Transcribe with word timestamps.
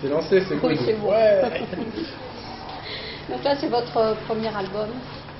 C'est 0.00 0.08
lancé, 0.08 0.40
c'est 0.48 0.56
cool. 0.56 0.70
Oui, 0.72 0.78
c'est 0.84 0.94
bon. 0.94 1.10
Ouais. 1.10 1.42
Donc 3.30 3.44
là, 3.44 3.54
c'est 3.58 3.68
votre 3.68 4.16
premier 4.26 4.48
album. 4.48 4.88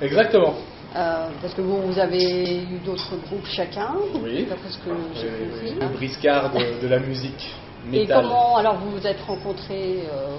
Exactement. 0.01 0.53
Euh, 0.95 1.27
parce 1.41 1.53
que 1.53 1.61
vous, 1.61 1.81
vous 1.81 1.99
avez 1.99 2.61
eu 2.63 2.77
d'autres 2.85 3.15
groupes 3.27 3.45
chacun. 3.47 3.89
Oui. 4.23 4.45
D'après 4.45 4.69
ce 4.69 4.77
que 4.77 4.91
j'ai 5.15 5.29
Oui. 5.71 5.75
Le 5.81 5.87
briscard 5.87 6.51
de, 6.53 6.81
de 6.83 6.87
la 6.87 6.99
musique 6.99 7.51
Et 7.91 8.01
métal. 8.01 8.21
comment, 8.23 8.57
alors 8.57 8.77
vous 8.77 8.91
vous 8.91 9.07
êtes 9.07 9.19
rencontrés, 9.21 10.03
euh, 10.11 10.35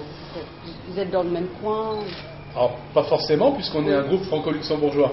vous 0.87 0.99
êtes- 0.99 1.11
dans 1.11 1.23
le 1.23 1.29
même 1.29 1.47
coin 1.61 1.97
Alors, 2.55 2.77
pas 2.93 3.03
forcément, 3.03 3.51
puisqu'on 3.51 3.85
est 3.87 3.93
un 3.93 4.03
groupe 4.03 4.23
franco-luxembourgeois. 4.23 5.11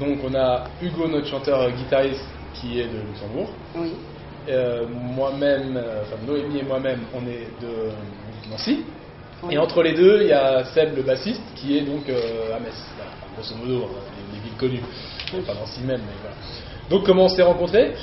Donc, 0.00 0.18
on 0.28 0.34
a 0.34 0.64
Hugo, 0.82 1.06
notre 1.06 1.28
chanteur-guitariste, 1.28 2.24
qui 2.54 2.80
est 2.80 2.88
de 2.88 2.98
Luxembourg. 3.08 3.48
Oui. 3.76 3.92
Euh, 4.48 4.86
moi-même, 4.88 5.76
euh, 5.76 6.02
enfin 6.02 6.16
Noémie 6.26 6.58
et 6.58 6.62
moi-même, 6.64 7.00
on 7.14 7.20
est 7.28 7.46
de 7.60 7.90
Nancy. 8.50 8.80
Oui. 9.44 9.54
Et 9.54 9.58
entre 9.58 9.82
les 9.82 9.92
deux, 9.92 10.22
il 10.22 10.28
y 10.28 10.32
a 10.32 10.64
Seb, 10.64 10.96
le 10.96 11.02
bassiste, 11.02 11.42
qui 11.54 11.78
est 11.78 11.82
donc 11.82 12.08
euh, 12.08 12.56
à 12.56 12.58
Metz. 12.58 12.74
Voilà, 12.96 13.12
grosso 13.36 13.54
modo, 13.54 13.84
hein, 13.84 14.00
les, 14.32 14.36
les 14.38 14.42
villes 14.44 14.56
connues. 14.58 15.44
Pas 15.46 15.54
Nancy 15.54 15.80
même, 15.82 16.00
mais 16.00 16.16
voilà. 16.20 16.36
Donc, 16.90 17.06
comment 17.06 17.24
on 17.24 17.28
s'est 17.28 17.42
rencontrés? 17.42 17.94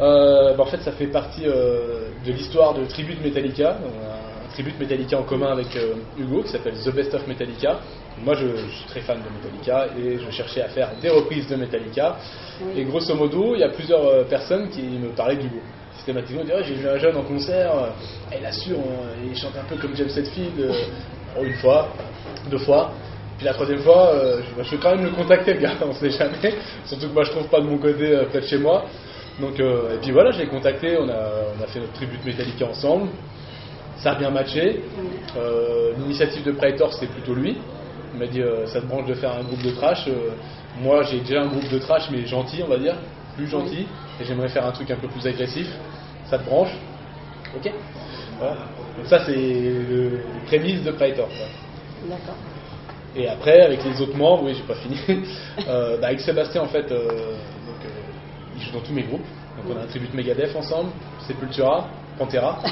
Euh, 0.00 0.54
bah, 0.54 0.62
En 0.62 0.66
fait, 0.66 0.80
ça 0.82 0.92
fait 0.92 1.08
partie 1.08 1.42
de 1.42 2.32
l'histoire 2.32 2.74
de 2.74 2.84
Tribute 2.84 3.22
Metallica. 3.22 3.78
On 3.82 4.06
a 4.06 4.12
un 4.12 4.52
Tribute 4.52 4.78
Metallica 4.78 5.18
en 5.18 5.24
commun 5.24 5.50
avec 5.52 5.66
Hugo, 6.16 6.42
qui 6.42 6.50
s'appelle 6.50 6.74
The 6.74 6.94
Best 6.94 7.12
of 7.14 7.26
Metallica. 7.26 7.80
Moi, 8.24 8.34
je, 8.34 8.46
je 8.46 8.66
suis 8.76 8.86
très 8.86 9.00
fan 9.00 9.18
de 9.18 9.28
Metallica 9.36 9.88
et 9.98 10.18
je 10.18 10.30
cherchais 10.30 10.62
à 10.62 10.68
faire 10.68 10.90
des 11.00 11.10
reprises 11.10 11.48
de 11.48 11.56
Metallica. 11.56 12.16
Oui. 12.60 12.80
Et 12.80 12.84
grosso 12.84 13.14
modo, 13.14 13.54
il 13.54 13.60
y 13.60 13.64
a 13.64 13.68
plusieurs 13.68 14.24
personnes 14.26 14.68
qui 14.70 14.82
me 14.82 15.08
parlaient 15.10 15.36
d'Hugo. 15.36 15.60
Systématiquement, 15.98 16.40
ils 16.42 16.46
disaient, 16.46 16.56
Ouais, 16.58 16.64
j'ai 16.64 16.74
vu 16.74 16.88
un 16.88 16.98
jeune 16.98 17.16
en 17.16 17.22
concert, 17.22 17.72
euh, 17.76 18.36
il 18.38 18.44
assure, 18.46 18.78
on- 18.78 19.28
il 19.30 19.36
chante 19.36 19.52
un 19.60 19.64
peu 19.68 19.76
comme 19.80 19.94
James 19.94 20.08
Hetfield, 20.16 20.58
euh, 20.60 21.44
une 21.44 21.54
fois, 21.54 21.88
deux 22.50 22.58
fois. 22.58 22.92
Puis 23.36 23.46
la 23.46 23.52
troisième 23.54 23.80
fois, 23.80 24.10
euh, 24.14 24.40
je, 24.58 24.62
je 24.64 24.70
vais 24.70 24.76
quand 24.78 24.96
même 24.96 25.04
le 25.04 25.10
contacter, 25.10 25.54
le 25.54 25.60
gars, 25.60 25.72
on 25.82 25.92
sait 25.92 26.10
jamais. 26.10 26.54
Surtout 26.86 27.08
que 27.08 27.12
moi, 27.14 27.24
je 27.24 27.30
trouve 27.30 27.46
pas 27.48 27.60
de 27.60 27.66
mon 27.66 27.78
côté 27.78 28.10
euh, 28.14 28.24
près 28.24 28.40
de 28.40 28.46
chez 28.46 28.58
moi. 28.58 28.84
Donc, 29.40 29.60
euh, 29.60 29.94
et 29.94 29.98
puis 29.98 30.10
voilà, 30.10 30.32
je 30.32 30.38
l'ai 30.40 30.46
contacté, 30.48 30.96
on 30.98 31.08
a, 31.08 31.30
on 31.58 31.62
a 31.62 31.66
fait 31.68 31.78
notre 31.80 31.92
tribute 31.92 32.24
Metallica 32.24 32.66
ensemble. 32.66 33.08
Ça 33.98 34.12
a 34.12 34.14
bien 34.16 34.30
matché. 34.30 34.82
Euh, 35.36 35.92
L'initiative 35.98 36.44
de 36.44 36.52
Praetor, 36.52 36.92
c'est 36.94 37.06
plutôt 37.06 37.34
lui. 37.34 37.56
Il 38.14 38.18
m'a 38.20 38.26
dit 38.26 38.40
euh, 38.42 38.66
ça 38.66 38.80
te 38.80 38.86
branche 38.86 39.06
de 39.06 39.14
faire 39.14 39.32
un 39.32 39.42
groupe 39.44 39.62
de 39.62 39.70
trash. 39.70 40.06
Euh, 40.08 40.30
moi, 40.80 41.02
j'ai 41.04 41.18
déjà 41.20 41.42
un 41.42 41.46
groupe 41.48 41.68
de 41.70 41.78
trash, 41.78 42.08
mais 42.10 42.24
gentil, 42.26 42.62
on 42.64 42.68
va 42.68 42.78
dire, 42.78 42.94
plus 43.38 43.48
gentil. 43.48 43.86
Et 44.20 44.24
j'aimerais 44.24 44.48
faire 44.48 44.66
un 44.66 44.72
truc 44.72 44.90
un 44.90 44.96
peu 44.96 45.08
plus 45.08 45.26
agressif. 45.26 45.68
Ça 46.28 46.38
te 46.38 46.44
branche? 46.44 46.72
Ok. 47.56 47.72
Voilà. 48.38 48.56
Donc 48.96 49.06
ça, 49.06 49.24
c'est 49.24 49.32
le, 49.34 50.10
les 50.34 50.46
prémices 50.46 50.82
de. 50.82 50.90
D'accord. 50.90 51.16
Et 53.16 53.28
après, 53.28 53.60
avec 53.62 53.84
les 53.84 54.00
autres 54.00 54.16
membres, 54.16 54.44
oui, 54.44 54.54
j'ai 54.54 54.62
pas 54.62 54.74
fini. 54.74 54.98
Euh, 55.66 55.98
bah, 56.00 56.06
avec 56.06 56.20
Sébastien, 56.20 56.62
en 56.62 56.68
fait, 56.68 56.90
euh, 56.92 57.08
donc, 57.08 57.84
euh, 57.84 57.88
il 58.56 58.62
joue 58.62 58.72
dans 58.72 58.80
tous 58.80 58.92
mes 58.92 59.02
groupes. 59.02 59.26
Donc 59.56 59.74
on 59.74 59.78
a 59.78 59.82
un 59.82 59.86
tribute 59.86 60.14
Megadeth 60.14 60.54
ensemble, 60.54 60.90
Sepultura, 61.26 61.88
Pantera. 62.16 62.62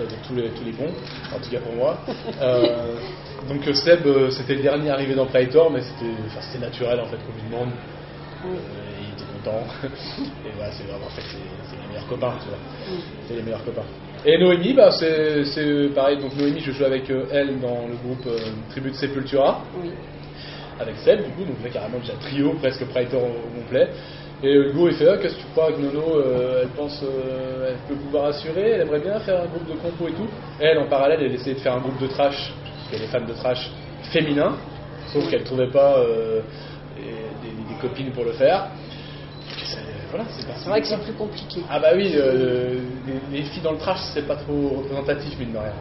Euh, 0.00 0.06
donc 0.06 0.18
tous 0.26 0.34
les, 0.34 0.48
tous 0.48 0.64
les 0.64 0.72
bons, 0.72 0.92
en 1.34 1.38
tout 1.38 1.50
cas 1.50 1.60
pour 1.60 1.74
moi. 1.74 1.98
Donc 3.48 3.62
Seb, 3.76 4.30
c'était 4.30 4.54
le 4.54 4.62
dernier 4.62 4.90
arrivé 4.90 5.14
dans 5.14 5.26
Praetor, 5.26 5.70
mais 5.70 5.82
c'était 5.82 6.10
enfin, 6.26 6.40
c'était 6.40 6.64
naturel 6.64 7.00
en 7.00 7.04
fait 7.04 7.18
qu'on 7.18 7.34
lui 7.34 7.50
demande. 7.50 7.70
Content. 9.38 9.64
et 9.84 10.50
voilà, 10.56 10.72
c'est 10.72 10.84
vraiment 10.84 11.06
en 11.06 11.10
fait, 11.10 11.22
c'est 11.22 11.76
les 11.80 11.88
meilleurs 11.88 12.06
copains, 12.08 12.34
tu 12.42 12.48
vois. 12.48 12.58
C'est 13.26 13.34
les 13.36 13.42
meilleurs 13.42 13.64
copains. 13.64 13.84
Et 14.24 14.38
Noémie, 14.38 14.74
bah, 14.74 14.90
c'est 14.90 15.44
c'est 15.44 15.88
pareil. 15.94 16.18
Donc 16.18 16.34
Noémie, 16.36 16.60
je 16.60 16.72
joue 16.72 16.84
avec 16.84 17.08
euh, 17.10 17.26
elle 17.32 17.60
dans 17.60 17.86
le 17.88 17.94
groupe 17.96 18.26
euh, 18.26 18.38
Tribute 18.70 18.94
Sepultura 18.94 19.62
Oui. 19.80 19.90
avec 20.80 20.96
Seb 20.98 21.24
du 21.24 21.30
coup, 21.32 21.44
donc 21.44 21.56
là 21.62 21.70
carrément 21.70 21.98
déjà 21.98 22.14
trio, 22.14 22.52
presque 22.60 22.84
Praetor 22.86 23.22
au, 23.22 23.26
au 23.26 23.60
complet. 23.62 23.88
Et 24.42 24.52
Hugo 24.54 24.88
il 24.88 24.94
fait 24.94 25.08
ah, 25.08 25.16
qu'est-ce 25.18 25.34
que 25.34 25.40
tu 25.40 25.46
crois 25.52 25.72
que 25.72 25.80
Nono 25.80 26.16
euh, 26.16 26.60
elle 26.62 26.68
pense 26.68 27.02
euh, 27.02 27.70
elle 27.70 27.76
peut 27.88 28.00
pouvoir 28.00 28.26
assurer, 28.26 28.70
elle 28.70 28.82
aimerait 28.82 29.00
bien 29.00 29.18
faire 29.20 29.40
un 29.42 29.46
groupe 29.46 29.66
de 29.68 29.74
compo 29.74 30.06
et 30.08 30.12
tout. 30.12 30.28
Elle 30.60 30.78
en 30.78 30.86
parallèle 30.86 31.20
elle 31.22 31.34
essayait 31.34 31.54
de 31.56 31.60
faire 31.60 31.74
un 31.74 31.80
groupe 31.80 31.98
de 32.00 32.06
trash, 32.06 32.52
parce 32.76 32.88
qu'elle 32.90 33.02
est 33.02 33.10
fan 33.10 33.26
de 33.26 33.32
trash 33.32 33.68
féminin, 34.12 34.54
sauf 35.12 35.28
qu'elle 35.28 35.42
trouvait 35.42 35.70
pas 35.72 35.98
euh, 35.98 36.40
des, 36.96 37.02
des- 37.48 37.74
des 37.74 37.80
copines 37.80 38.12
pour 38.12 38.24
le 38.24 38.32
faire. 38.32 38.68
Voilà, 40.10 40.24
c'est 40.30 40.68
vrai 40.68 40.80
que 40.80 40.86
c'est 40.86 40.96
plus 41.02 41.12
compliqué. 41.12 41.62
Ah 41.70 41.78
bah 41.78 41.88
oui, 41.94 42.12
euh, 42.14 42.80
les, 43.30 43.38
les 43.38 43.44
filles 43.44 43.62
dans 43.62 43.72
le 43.72 43.78
trash 43.78 43.98
c'est 44.14 44.26
pas 44.26 44.36
trop 44.36 44.78
représentatif 44.82 45.38
mine 45.38 45.52
de 45.52 45.58
rien. 45.58 45.72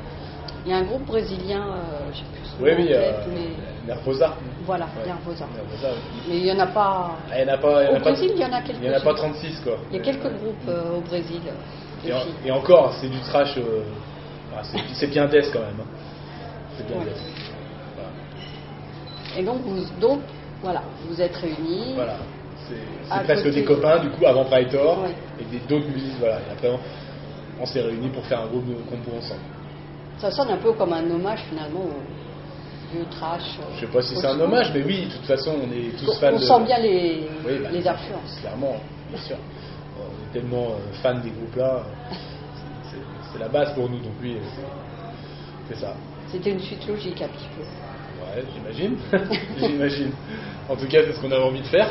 Il 0.65 0.71
y 0.71 0.73
a 0.73 0.77
un 0.77 0.83
groupe 0.83 1.05
brésilien, 1.05 1.61
euh, 1.61 2.11
je 2.11 2.17
sais 2.17 2.23
plus 2.33 2.41
Oui 2.63 2.71
oui, 2.77 2.87
euh, 2.93 2.99
tête, 2.99 3.27
mais 3.33 3.87
Nervosa. 3.93 4.33
voilà, 4.65 4.85
Ouais. 4.85 5.05
Nervosa. 5.07 5.45
Nervosa, 5.55 5.87
oui. 5.93 6.21
Mais 6.27 6.37
il 6.39 6.43
n'y 6.43 6.51
en 6.51 6.59
a 6.59 6.67
pas. 6.67 7.11
Ah, 7.31 7.39
Il 7.39 7.45
n'y 7.45 7.51
en 7.51 7.53
a 7.53 7.57
pas. 7.57 7.83
il 7.83 7.85
y 7.85 7.89
en 7.89 7.93
Au 7.93 7.95
a 7.95 7.99
pas- 7.99 8.11
Brésil, 8.11 8.31
il 8.35 8.41
y 8.41 8.45
en 8.45 8.51
a 8.51 8.61
quelques-uns. 8.61 8.83
Il 8.83 8.89
n'y 8.89 8.95
en 8.95 8.99
a 8.99 9.01
pas 9.03 9.13
36 9.13 9.61
quoi. 9.63 9.77
Il 9.91 9.97
y 9.97 9.99
a 9.99 10.03
quelques 10.03 10.23
groupes 10.23 10.67
euh, 10.67 10.97
au 10.97 11.01
Brésil 11.01 11.39
euh, 11.47 12.07
Et, 12.07 12.13
en- 12.13 12.19
et 12.45 12.51
encore, 12.51 12.93
c'est 12.99 13.07
du 13.07 13.19
trash. 13.21 13.57
euh, 13.57 13.83
c'est- 14.63 14.79
c'est 14.93 15.07
bien 15.07 15.25
death 15.27 15.49
quand 15.53 15.59
même. 15.59 15.79
hein. 15.79 15.85
C'est 16.77 16.85
bien 16.85 16.97
Ouais. 16.97 17.05
death. 17.05 17.21
Voilà. 17.95 18.09
Et 19.37 19.43
donc, 19.43 19.61
vous, 19.61 19.85
donc, 20.01 20.19
voilà, 20.61 20.81
vous 21.07 21.21
êtes 21.21 21.35
réunis. 21.37 21.93
Voilà. 21.95 22.17
C'est 23.09 23.23
presque 23.23 23.43
côté- 23.45 23.55
des 23.55 23.63
copains 23.65 23.99
du 23.99 24.09
coup 24.09 24.25
avant 24.25 24.45
Praetor 24.45 25.01
Ouais. 25.03 25.15
et 25.39 25.43
des 25.45 25.59
d'autres 25.67 25.87
musiques. 25.89 26.17
Voilà. 26.19 26.35
Et 26.39 26.51
après, 26.51 26.69
on, 26.69 26.79
on 27.61 27.65
s'est 27.65 27.81
réunis 27.81 28.09
pour 28.09 28.25
faire 28.25 28.41
un 28.41 28.47
groupe 28.47 28.65
de 28.67 28.73
compo 28.89 29.11
ensemble. 29.17 29.41
Ça 30.17 30.31
sonne 30.31 30.49
un 30.49 30.57
peu 30.57 30.73
comme 30.73 30.93
un 30.93 31.09
hommage 31.09 31.39
finalement 31.49 31.81
au 31.81 32.93
vieux 32.93 33.05
trash. 33.11 33.57
euh, 33.59 33.63
Je 33.75 33.79
sais 33.81 33.91
pas 33.91 34.01
si 34.01 34.15
c'est 34.15 34.25
un 34.27 34.39
hommage, 34.39 34.71
mais 34.73 34.83
oui, 34.83 35.05
de 35.05 35.11
toute 35.11 35.25
façon, 35.25 35.55
on 35.63 35.71
est 35.71 35.95
tous 35.97 36.19
fans 36.19 36.29
On 36.33 36.37
de. 36.37 36.41
sent 36.41 36.63
bien 36.65 36.79
les, 36.79 37.27
Oui, 37.45 37.59
bah, 37.63 37.69
les 37.71 37.87
influences. 37.87 38.37
Clairement, 38.41 38.77
bien 39.09 39.19
sûr. 39.21 39.37
On 39.99 40.03
est 40.29 40.33
tellement 40.39 40.67
euh, 40.71 40.93
fans 41.01 41.19
des 41.19 41.29
groupes 41.29 41.55
là. 41.55 41.83
c'est- 42.91 43.39
la 43.39 43.47
base 43.49 43.73
pour 43.75 43.87
nous, 43.89 43.99
donc 43.99 44.13
oui, 44.21 44.37
c'est- 44.55 45.73
c'est 45.75 45.81
ça. 45.81 45.93
C'était 46.31 46.49
une 46.51 46.59
suite 46.59 46.87
logique 46.87 47.21
un 47.21 47.27
petit 47.27 47.47
peu. 47.55 47.61
Ouais, 47.61 48.43
j'imagine. 48.55 48.97
j'imagine. 49.57 50.11
En 50.67 50.75
tout 50.75 50.87
cas, 50.87 50.99
c'est 51.05 51.13
ce 51.13 51.19
qu'on 51.21 51.31
avait 51.31 51.43
envie 51.43 51.61
de 51.61 51.67
faire. 51.67 51.89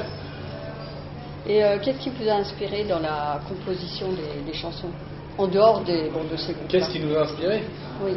Et 1.49 1.63
euh, 1.63 1.79
qu'est-ce 1.83 1.99
qui 1.99 2.11
vous 2.11 2.29
a 2.29 2.35
inspiré 2.35 2.85
dans 2.85 2.99
la 2.99 3.41
composition 3.49 4.09
des, 4.13 4.43
des 4.51 4.53
chansons 4.57 4.91
En 5.39 5.47
dehors 5.47 5.81
des, 5.85 6.11
bon, 6.11 6.25
de 6.31 6.37
ces 6.37 6.53
groupes 6.55 6.69
Qu'est-ce 6.69 6.91
qui 6.91 7.01
nous 7.01 7.17
a 7.17 7.21
inspiré? 7.23 7.63
Oui, 8.03 8.17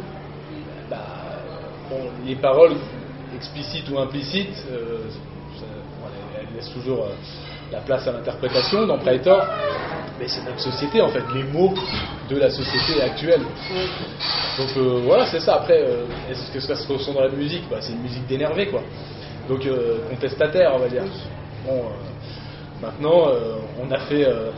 bah, 0.90 0.98
bon, 1.88 2.10
Les 2.26 2.36
paroles 2.36 2.74
explicites 3.36 3.88
ou 3.88 3.98
implicites, 3.98 4.64
euh, 4.72 5.02
ça- 5.58 5.66
bon, 6.00 6.08
elles, 6.36 6.46
elles 6.48 6.56
laissent 6.56 6.72
toujours 6.72 7.04
euh, 7.04 7.10
la 7.70 7.80
place 7.80 8.06
à 8.08 8.12
l'interprétation 8.12 8.86
dans 8.86 8.98
Praetor. 8.98 9.46
Mais 10.18 10.26
c'est 10.28 10.44
notre 10.44 10.60
société, 10.60 11.00
en 11.00 11.08
fait, 11.08 11.22
les 11.32 11.44
mots 11.44 11.72
de 12.28 12.36
la 12.36 12.50
société 12.50 13.00
actuelle. 13.00 13.40
oui. 13.72 13.88
Donc 14.58 14.76
voilà, 15.06 15.24
c'est 15.26 15.40
ça. 15.40 15.54
Après, 15.54 15.80
est-ce 16.28 16.50
que 16.52 16.60
ça 16.60 16.74
se 16.74 16.92
ressent 16.92 17.14
dans 17.14 17.22
la 17.22 17.30
musique? 17.30 17.64
Bah, 17.70 17.78
C'est 17.80 17.92
une 17.92 18.02
musique 18.02 18.26
d'énervé, 18.26 18.66
quoi. 18.66 18.82
Donc 19.48 19.66
contestataire, 20.10 20.72
on 20.74 20.78
va 20.80 20.88
dire. 20.88 21.04
Bon, 21.64 21.84
maintenant, 22.80 23.28
euh, 23.28 23.56
on 23.80 23.90
a 23.90 23.98
fait 24.00 24.26
euh, 24.26 24.50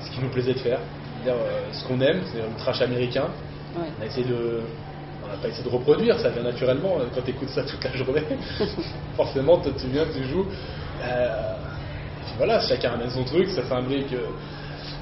ce 0.00 0.10
qui 0.10 0.20
nous 0.20 0.30
plaisait 0.30 0.54
de 0.54 0.58
faire, 0.58 0.80
c'est-à-dire 1.22 1.40
euh, 1.42 1.72
ce 1.72 1.84
qu'on 1.86 2.00
aime, 2.00 2.22
c'est 2.32 2.38
le 2.38 2.56
trash 2.58 2.80
américain. 2.82 3.28
On 3.76 4.02
a 4.02 4.06
essayé 4.06 4.26
de, 4.26 4.60
on 5.24 5.28
n'a 5.28 5.34
pas 5.40 5.48
essayé 5.48 5.64
de 5.64 5.68
reproduire, 5.74 6.18
ça 6.18 6.30
vient 6.30 6.42
naturellement 6.42 6.96
quand 7.14 7.22
tu 7.22 7.30
écoutes 7.30 7.50
ça 7.50 7.62
toute 7.62 7.82
la 7.84 7.92
journée. 7.92 8.22
Forcément, 9.16 9.58
toi, 9.58 9.72
tu 9.78 9.86
viens, 9.88 10.04
tu 10.12 10.24
joues. 10.24 10.46
Euh, 11.02 11.54
et 12.20 12.24
puis 12.24 12.34
voilà, 12.36 12.60
chacun 12.60 12.92
amène 12.92 13.10
son 13.10 13.24
truc, 13.24 13.48
ça 13.48 13.64
s'imbrique 13.64 14.12
euh, 14.12 14.26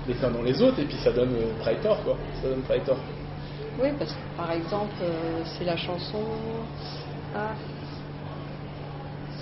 les 0.07 0.23
uns 0.25 0.31
dans 0.31 0.43
les 0.43 0.61
autres, 0.63 0.81
et 0.81 0.85
puis 0.85 0.97
ça 1.03 1.13
donne 1.13 1.35
euh, 1.35 1.59
Praetor, 1.61 2.03
quoi. 2.05 2.17
Ça 2.43 2.49
donne 2.49 2.63
Praetor. 2.63 2.97
Oui, 3.81 3.89
parce 3.99 4.13
que 4.13 4.37
par 4.37 4.51
exemple, 4.51 4.97
c'est 5.45 5.65
la 5.65 5.77
chanson. 5.77 6.23
Ah, 7.35 7.53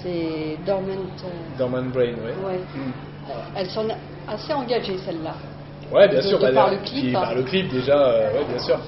c'est 0.07 0.57
Dormant. 0.65 0.93
euh, 1.25 1.59
Dormant 1.59 1.83
Brain, 1.93 2.15
ouais. 2.15 2.35
ouais. 2.47 2.59
Mm. 2.75 2.93
Elles 3.57 3.71
sont 3.71 3.87
assez 4.29 4.53
engagées, 4.53 4.99
celles-là. 4.99 5.35
Ouais, 5.93 6.09
bien 6.09 6.19
De- 6.21 6.25
sûr. 6.27 6.39
de 6.39 6.45
bah, 6.47 6.53
par 6.53 6.71
le 6.71 6.79
clip, 6.79 7.05
puis 7.07 7.17
hein. 7.17 7.21
par 7.21 7.35
le 7.35 7.43
clip, 7.43 7.69
déjà, 7.69 7.99
euh, 7.99 8.33
ouais, 8.35 8.45
bien 8.49 8.59
sûr. 8.59 8.79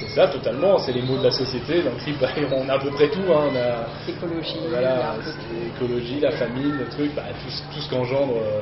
C'est 0.00 0.08
ça, 0.14 0.28
totalement. 0.28 0.78
C'est 0.78 0.92
les 0.92 1.02
mots 1.02 1.18
de 1.18 1.24
la 1.24 1.30
société. 1.30 1.82
Dans 1.82 1.90
le 1.90 1.96
clip, 1.96 2.16
on 2.52 2.68
a 2.68 2.74
à 2.74 2.78
peu 2.78 2.90
près 2.90 3.08
tout. 3.08 3.20
Hein. 3.32 3.50
On 3.52 3.56
a 3.56 3.86
voilà, 4.70 5.14
l'écologie, 5.64 6.20
la 6.20 6.30
famille, 6.32 6.72
le 6.72 6.86
truc, 6.88 7.12
bah, 7.14 7.22
tout, 7.42 7.50
ce- 7.50 7.62
tout 7.74 7.80
ce 7.80 7.90
qu'engendre 7.90 8.34
euh, 8.36 8.60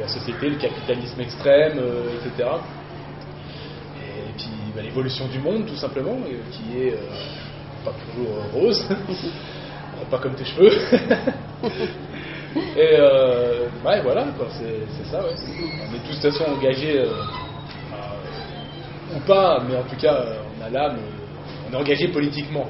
la 0.00 0.08
société, 0.08 0.48
le 0.48 0.56
capitalisme 0.56 1.20
extrême, 1.20 1.78
euh, 1.78 2.16
etc. 2.24 2.48
Et 3.98 4.32
puis 4.38 4.48
bah, 4.74 4.82
l'évolution 4.82 5.26
du 5.28 5.38
monde, 5.38 5.66
tout 5.66 5.76
simplement, 5.76 6.16
qui 6.52 6.78
est 6.82 6.94
pas 7.84 7.92
toujours 8.10 8.36
rose, 8.54 8.88
pas 10.10 10.18
comme 10.18 10.34
tes 10.34 10.44
cheveux. 10.44 10.70
Et 12.76 12.96
euh, 12.98 13.68
ouais, 13.84 14.00
voilà, 14.02 14.26
c'est 14.50 15.10
ça, 15.10 15.22
ouais. 15.22 15.34
On 15.34 15.94
est 15.94 15.98
tous 15.98 16.16
de 16.16 16.28
toute 16.28 16.32
façon 16.32 16.44
engagés 16.52 17.00
euh, 17.00 17.22
ou 19.14 19.20
pas, 19.26 19.62
mais 19.68 19.76
en 19.76 19.82
tout 19.82 19.96
cas, 19.96 20.14
euh, 20.14 20.42
on 20.58 20.64
a 20.64 20.70
l'âme, 20.70 20.98
on 21.68 21.72
est 21.72 21.76
engagé 21.76 22.08
politiquement. 22.08 22.66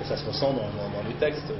Et 0.00 0.04
ça 0.04 0.16
se 0.16 0.26
ressent 0.26 0.52
dans, 0.52 1.08
les 1.08 1.14
textes. 1.14 1.52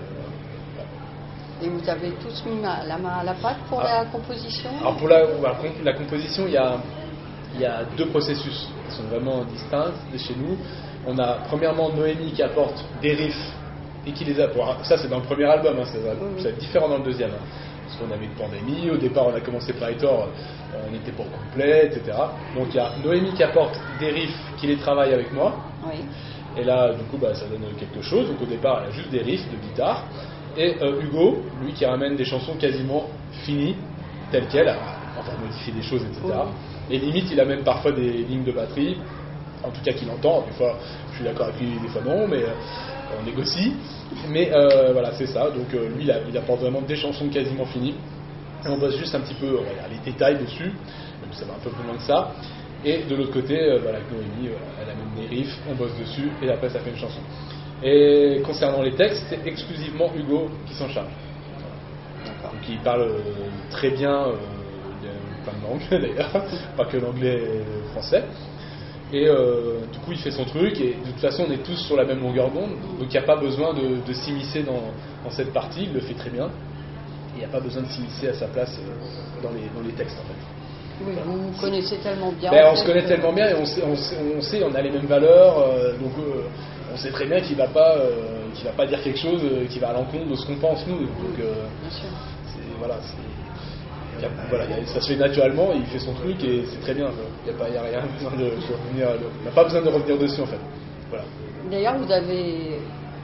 Et 1.63 1.69
vous 1.69 1.89
avez 1.89 2.13
tous 2.13 2.45
mis 2.47 2.63
la 2.63 2.99
main 2.99 3.19
à 3.21 3.25
la 3.25 3.35
pâte 3.35 3.59
pour 3.69 3.81
ah. 3.81 4.05
la 4.05 4.11
composition 4.11 4.71
Alors 4.81 4.97
pour 4.97 5.09
la, 5.09 5.23
la 5.83 5.93
composition, 5.93 6.45
il 6.47 6.55
y, 6.55 6.59
a, 6.59 6.77
il 7.55 7.61
y 7.61 7.67
a 7.67 7.85
deux 7.97 8.07
processus 8.07 8.69
qui 8.89 8.97
sont 8.97 9.05
vraiment 9.05 9.45
distincts 9.45 9.93
de 10.13 10.19
chez 10.19 10.35
nous. 10.35 10.57
On 11.07 11.19
a 11.19 11.39
premièrement 11.49 11.91
Noémie 11.91 12.33
qui 12.33 12.43
apporte 12.43 12.85
des 13.01 13.15
riffs 13.15 13.53
et 14.11 14.13
qui 14.13 14.25
les 14.25 14.41
apporte. 14.41 14.85
Ça, 14.85 14.99
c'est 14.99 15.09
dans 15.09 15.19
le 15.19 15.25
premier 15.25 15.45
album, 15.45 15.77
hein, 15.79 15.85
c'est 16.39 16.59
différent 16.59 16.89
dans 16.89 16.99
le 16.99 17.05
deuxième. 17.05 17.31
Hein. 17.31 17.45
parce 17.87 17.97
qu'on 17.99 18.15
avait 18.15 18.25
une 18.25 18.33
pandémie, 18.33 18.91
au 18.91 18.97
départ 18.97 19.27
on 19.27 19.35
a 19.35 19.41
commencé 19.41 19.73
par 19.73 19.89
Hector, 19.89 20.29
euh, 20.75 20.83
on 20.89 20.93
n'était 20.93 21.13
pas 21.13 21.25
complet, 21.25 21.87
etc. 21.87 22.17
Donc 22.57 22.69
il 22.71 22.77
y 22.77 22.81
a 22.81 22.93
Noémie 23.05 23.33
qui 23.33 23.43
apporte 23.43 23.79
des 23.99 24.11
riffs, 24.11 24.39
qui 24.59 24.67
les 24.67 24.77
travaille 24.77 25.13
avec 25.13 25.33
moi. 25.33 25.55
Et 26.57 26.65
là, 26.65 26.93
du 26.93 27.05
coup, 27.05 27.17
bah, 27.17 27.33
ça 27.35 27.47
donne 27.47 27.63
quelque 27.79 28.03
chose. 28.03 28.27
Donc 28.29 28.43
au 28.43 28.47
départ, 28.47 28.83
elle 28.83 28.91
a 28.91 28.93
juste 28.93 29.11
des 29.11 29.23
riffs 29.23 29.49
de 29.51 29.57
guitare. 29.57 30.05
Et 30.57 30.77
euh, 30.83 31.01
Hugo, 31.01 31.43
lui 31.63 31.73
qui 31.73 31.87
ramène 31.87 32.17
des 32.17 32.25
chansons 32.25 32.55
quasiment 32.55 33.09
finies, 33.45 33.77
telles 34.33 34.49
quelles, 34.49 34.75
enfin 35.19 35.33
modifier 35.41 35.73
des 35.73 35.83
choses, 35.83 36.03
etc. 36.03 36.35
Et 36.91 36.99
limite, 36.99 37.31
il 37.31 37.41
a 37.41 37.45
même 37.45 37.63
parfois 37.63 37.93
des 37.93 38.11
lignes 38.25 38.43
de 38.43 38.51
batterie, 38.51 38.97
en 39.65 39.71
tout 39.71 39.81
cas 39.85 39.93
qu'il 39.93 40.11
entend. 40.11 40.43
Des 40.47 40.53
fois, 40.53 40.77
je 41.11 41.17
suis 41.17 41.25
d'accord 41.25 41.47
avec 41.47 41.61
lui, 41.61 41.79
des 41.81 41.89
fois 41.89 42.03
non, 42.03 42.27
mais 42.29 42.43
euh, 42.43 43.19
on 43.21 43.25
négocie. 43.25 43.73
Mais 44.29 44.51
euh, 44.53 44.93
voilà, 44.93 45.13
c'est 45.13 45.27
ça. 45.27 45.51
Donc 45.51 45.73
lui, 45.73 46.05
il, 46.05 46.39
apporte 46.39 46.61
vraiment 46.61 46.81
des 46.83 46.97
chansons 46.97 47.29
quasiment 47.29 47.67
finies. 47.67 47.95
On 48.67 48.79
bosse 48.79 48.97
juste 48.97 49.15
un 49.15 49.21
petit 49.21 49.35
peu 49.35 49.59
les 49.91 50.13
détails 50.13 50.39
dessus, 50.39 50.65
même 51.23 51.33
ça 51.33 51.47
va 51.47 51.55
un 51.55 51.65
peu 51.65 51.71
plus 51.71 51.87
loin 51.87 51.97
que 51.97 52.03
ça. 52.03 52.33
Et 52.85 53.05
de 53.05 53.17
l'autre 53.17 53.33
côté, 53.33 53.57
voilà, 53.81 53.99
avec 53.99 54.11
Noémie, 54.11 54.55
elle 54.81 54.91
amène 54.91 55.15
des 55.17 55.35
riffs, 55.35 55.59
on 55.71 55.75
bosse 55.75 55.97
dessus, 55.99 56.31
et 56.43 56.51
après 56.51 56.69
ça 56.69 56.81
fait 56.81 56.91
une 56.91 56.97
chanson. 56.97 57.21
Et 57.83 58.43
concernant 58.45 58.83
les 58.83 58.95
textes, 58.95 59.25
c'est 59.31 59.47
exclusivement 59.47 60.11
Hugo 60.15 60.51
qui 60.67 60.75
s'en 60.75 60.89
charge. 60.89 61.09
Donc 62.43 62.69
il 62.69 62.79
parle 62.81 63.03
euh, 63.03 63.19
très 63.71 63.91
bien 63.91 64.27
euh, 64.27 64.35
plein 65.45 65.53
de 65.55 65.63
langues 65.63 65.89
d'ailleurs, 65.91 66.45
pas 66.77 66.85
que 66.85 66.97
l'anglais 66.99 67.37
et 67.37 67.59
le 67.59 67.89
français. 67.93 68.25
Et 69.13 69.27
euh, 69.27 69.81
du 69.93 69.99
coup, 70.01 70.13
il 70.13 70.19
fait 70.19 70.31
son 70.31 70.45
truc, 70.45 70.81
et 70.81 70.95
de 71.05 71.11
toute 71.11 71.21
façon, 71.21 71.47
on 71.49 71.53
est 71.53 71.63
tous 71.65 71.77
sur 71.77 71.97
la 71.97 72.05
même 72.05 72.21
longueur 72.21 72.51
d'onde, 72.51 72.71
donc 72.99 73.09
il 73.09 73.11
n'y 73.11 73.19
a 73.19 73.23
pas 73.23 73.37
besoin 73.37 73.75
de, 73.75 74.13
s'immiscer 74.13 74.63
dans, 74.63 75.31
cette 75.31 75.53
partie, 75.53 75.85
il 75.85 75.93
le 75.93 76.01
fait 76.01 76.15
très 76.15 76.31
bien. 76.31 76.49
Il 77.35 77.39
n'y 77.39 77.45
a 77.45 77.49
pas 77.49 77.61
besoin 77.61 77.83
de 77.83 77.89
s'immiscer 77.89 78.29
à 78.29 78.35
sa 78.35 78.47
place 78.47 78.79
dans 79.43 79.51
les, 79.51 79.69
dans 79.75 79.87
les 79.87 79.95
textes 79.95 80.19
en 80.19 80.23
fait. 80.23 81.07
Oui, 81.07 81.15
vous 81.25 81.61
connaissez 81.61 81.97
tellement 81.99 82.33
bien. 82.33 82.51
Ben, 82.51 82.69
on 82.71 82.77
se 82.77 82.85
connaît 82.85 83.07
tellement 83.07 83.33
bien 83.33 83.49
et 83.49 83.55
on 83.55 83.65
sait, 83.65 83.83
on 83.83 84.41
sait, 84.43 84.63
on, 84.63 84.75
a 84.75 84.83
les 84.83 84.91
mêmes 84.91 85.07
valeurs, 85.07 85.57
donc 85.99 86.13
on 86.93 86.97
sait 86.97 87.11
très 87.11 87.27
bien 87.27 87.41
qu'il 87.41 87.57
va 87.57 87.69
pas, 87.69 87.97
euh, 87.97 88.49
va 88.65 88.73
pas 88.73 88.87
dire 88.87 89.03
quelque 89.03 89.19
chose 89.19 89.41
euh, 89.45 89.67
qui 89.67 89.79
va 89.79 89.91
à 89.91 89.93
l'encontre 89.93 90.29
de 90.29 90.35
ce 90.35 90.47
qu'on 90.47 90.57
pense 90.57 90.87
nous. 90.87 90.99
Donc, 90.99 91.39
euh, 91.39 91.67
voilà, 92.79 92.97
voilà, 94.49 94.65
ça 94.87 95.01
se 95.01 95.09
fait 95.13 95.17
naturellement, 95.17 95.71
il 95.75 95.85
fait 95.87 95.99
son 95.99 96.13
truc 96.15 96.43
et 96.45 96.65
c'est 96.67 96.81
très 96.81 96.95
bien. 96.95 97.09
Il 97.47 97.53
n'y 97.53 97.77
a, 97.77 97.81
a, 97.81 97.85
rien 97.85 98.03
besoin 98.15 98.33
de, 98.33 98.45
revenir, 98.45 99.09
a 99.47 99.51
pas 99.51 99.65
besoin 99.65 99.83
de 99.83 99.89
revenir 99.89 100.19
dessus 100.19 100.41
en 100.41 100.47
fait. 100.47 100.61
Voilà. 101.09 101.25
D'ailleurs, 101.71 101.99
vous 101.99 102.11
avez, 102.11 102.79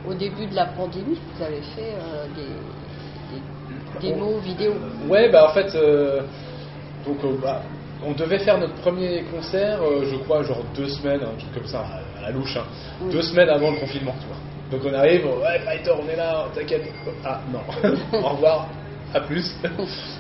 au 0.09 0.15
début 0.15 0.47
de 0.47 0.55
la 0.55 0.67
pandémie, 0.67 1.19
vous 1.37 1.43
avez 1.43 1.61
fait 1.75 1.95
des, 2.35 4.03
des 4.03 4.13
démos 4.13 4.43
vidéo. 4.43 4.75
Ouais, 5.09 5.31
bah 5.31 5.49
en 5.51 5.53
fait, 5.53 5.73
donc 7.07 7.19
bah, 7.43 7.63
on 8.05 8.13
devait 8.13 8.39
faire 8.39 8.59
notre 8.59 8.75
premier 8.75 9.25
concert, 9.35 9.81
je 10.05 10.17
crois, 10.17 10.43
genre 10.43 10.65
deux 10.75 10.89
semaines, 10.89 11.21
un 11.23 11.39
truc 11.39 11.55
comme 11.55 11.67
ça, 11.67 11.85
la 12.23 12.31
louche, 12.31 12.57
hein. 12.57 12.65
deux 13.11 13.23
semaines 13.23 13.49
avant 13.49 13.71
le 13.71 13.79
confinement, 13.79 14.15
tu 14.21 14.27
vois. 14.27 14.37
Donc 14.71 14.81
on 14.85 14.95
arrive, 14.95 15.25
ouais, 15.27 15.61
Fighter, 15.65 15.93
on 15.93 16.09
est 16.09 16.17
là, 16.17 16.47
t'inquiète. 16.55 16.83
Ah 17.25 17.41
non, 17.53 17.61
au 18.19 18.29
revoir, 18.31 18.69
à 19.15 19.21
plus. 19.21 19.55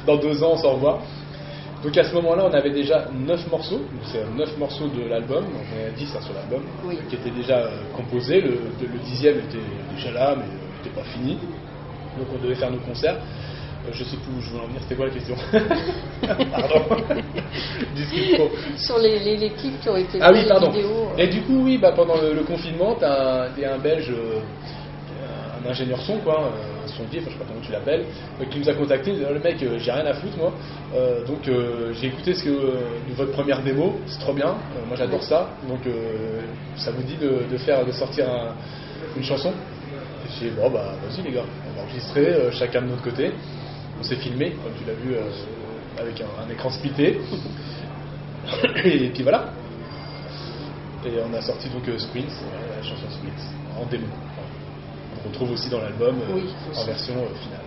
Dans 0.06 0.17
deux 0.17 0.43
ans, 0.43 0.53
on 0.53 0.56
s'en 0.56 0.73
revoit. 0.73 1.03
Donc 1.83 1.97
à 1.99 2.05
ce 2.05 2.15
moment-là, 2.15 2.49
on 2.50 2.55
avait 2.55 2.71
déjà 2.71 3.06
9 3.12 3.50
morceaux, 3.50 3.83
c'est 4.11 4.25
9 4.37 4.59
morceaux 4.59 4.88
de 4.88 5.09
l'album, 5.09 5.44
on 5.55 5.81
avait 5.81 5.93
10 5.93 6.17
hein, 6.17 6.21
sur 6.23 6.35
l'album, 6.35 6.62
qui 7.09 7.15
étaient 7.15 7.31
déjà 7.31 7.59
euh, 7.59 7.71
composés. 7.94 8.41
Le, 8.41 8.59
le, 8.81 8.99
dixième 9.05 9.38
était 9.38 9.59
déjà 9.94 10.11
là, 10.11 10.35
mais 10.37 10.44
n'était 10.44 10.99
euh, 10.99 11.03
pas 11.03 11.09
fini. 11.11 11.38
Donc 12.19 12.29
on 12.35 12.43
devait 12.43 12.55
faire 12.55 12.71
nos 12.71 12.79
concerts. 12.79 13.17
Euh, 13.17 13.91
je 13.93 14.05
sais 14.05 14.17
plus 14.17 14.33
où 14.37 14.41
je 14.41 14.50
voulais 14.50 14.65
en 14.65 14.67
venir, 14.67 14.81
c'était 14.83 14.94
quoi 14.97 15.06
la 15.06 15.12
question? 15.12 15.37
Pardon. 16.50 16.82
Sur 18.77 18.99
les, 18.99 19.37
les, 19.37 19.50
clips 19.50 19.81
qui 19.81 19.89
ont 19.89 19.97
été 19.97 20.19
Ah 20.21 20.31
oui, 20.32 20.44
pardon. 20.49 20.73
Euh. 20.75 21.19
Et 21.19 21.29
du 21.29 21.43
coup, 21.43 21.62
oui, 21.65 21.79
bah, 21.79 21.93
pendant 21.94 22.17
le, 22.17 22.43
confinement, 22.43 22.97
t'as 22.99 23.44
un, 23.44 23.75
un 23.75 23.79
belge, 23.79 24.12
un 25.67 25.71
ingénieur 25.71 26.01
son, 26.01 26.19
quoi, 26.19 26.51
un 26.85 26.89
sondier, 26.89 27.21
enfin, 27.21 27.31
je 27.31 27.35
sais 27.35 27.39
pas 27.39 27.45
comment 27.49 27.61
tu 27.61 27.73
l'appelles, 27.73 28.05
qui 28.51 28.59
nous 28.59 28.69
a 28.69 28.75
contacté, 28.75 29.11
il 29.11 29.19
dit, 29.19 29.25
le 29.25 29.41
mec, 29.41 29.57
j'ai 29.59 29.91
rien 29.91 30.07
à 30.07 30.15
foutre, 30.15 30.37
moi. 30.37 30.53
donc 31.27 31.51
j'ai 32.01 32.07
écouté 32.07 32.35
ce 32.35 32.45
que, 32.45 32.51
votre 33.17 33.33
première 33.33 33.63
démo, 33.63 33.97
c'est 34.07 34.21
trop 34.21 34.33
bien, 34.33 34.55
moi 34.87 34.97
j'adore 34.97 35.23
ça, 35.23 35.51
donc 35.69 35.81
ça 36.77 36.91
vous 36.93 37.03
dit 37.03 37.17
de, 37.17 37.57
faire, 37.59 37.85
de 37.85 37.93
sortir 37.93 38.27
une 39.17 39.25
chanson? 39.25 39.53
J'ai 40.39 40.51
dit, 40.51 40.57
bon 40.57 40.71
bah 40.71 40.95
vas-y 41.03 41.23
les 41.23 41.33
gars, 41.33 41.45
on 41.71 41.77
va 41.77 41.85
enregistrer 41.85 42.51
chacun 42.53 42.83
de 42.83 42.89
notre 42.89 43.03
côté 43.03 43.33
on 43.99 44.03
s'est 44.03 44.17
filmé, 44.17 44.53
comme 44.63 44.73
tu 44.79 44.85
l'as 44.87 44.95
vu, 44.95 45.15
euh, 45.15 46.01
avec 46.01 46.21
un, 46.21 46.51
écran 46.51 46.71
splitté. 46.71 47.19
et 48.85 49.09
puis 49.09 49.23
voilà. 49.23 49.53
Et 51.05 51.13
on 51.25 51.33
a 51.35 51.41
sorti 51.41 51.69
donc 51.69 51.89
euh, 51.89 51.99
Sprints, 51.99 52.33
la 52.77 52.83
chanson 52.83 53.09
Sprints, 53.11 53.43
en 53.79 53.87
démo. 53.87 54.07
On 55.26 55.28
retrouve 55.31 55.52
aussi 55.52 55.69
dans 55.69 55.81
l'album 55.81 56.17
euh, 56.31 56.78
en 56.78 56.84
version 56.84 57.14
finale. 57.14 57.67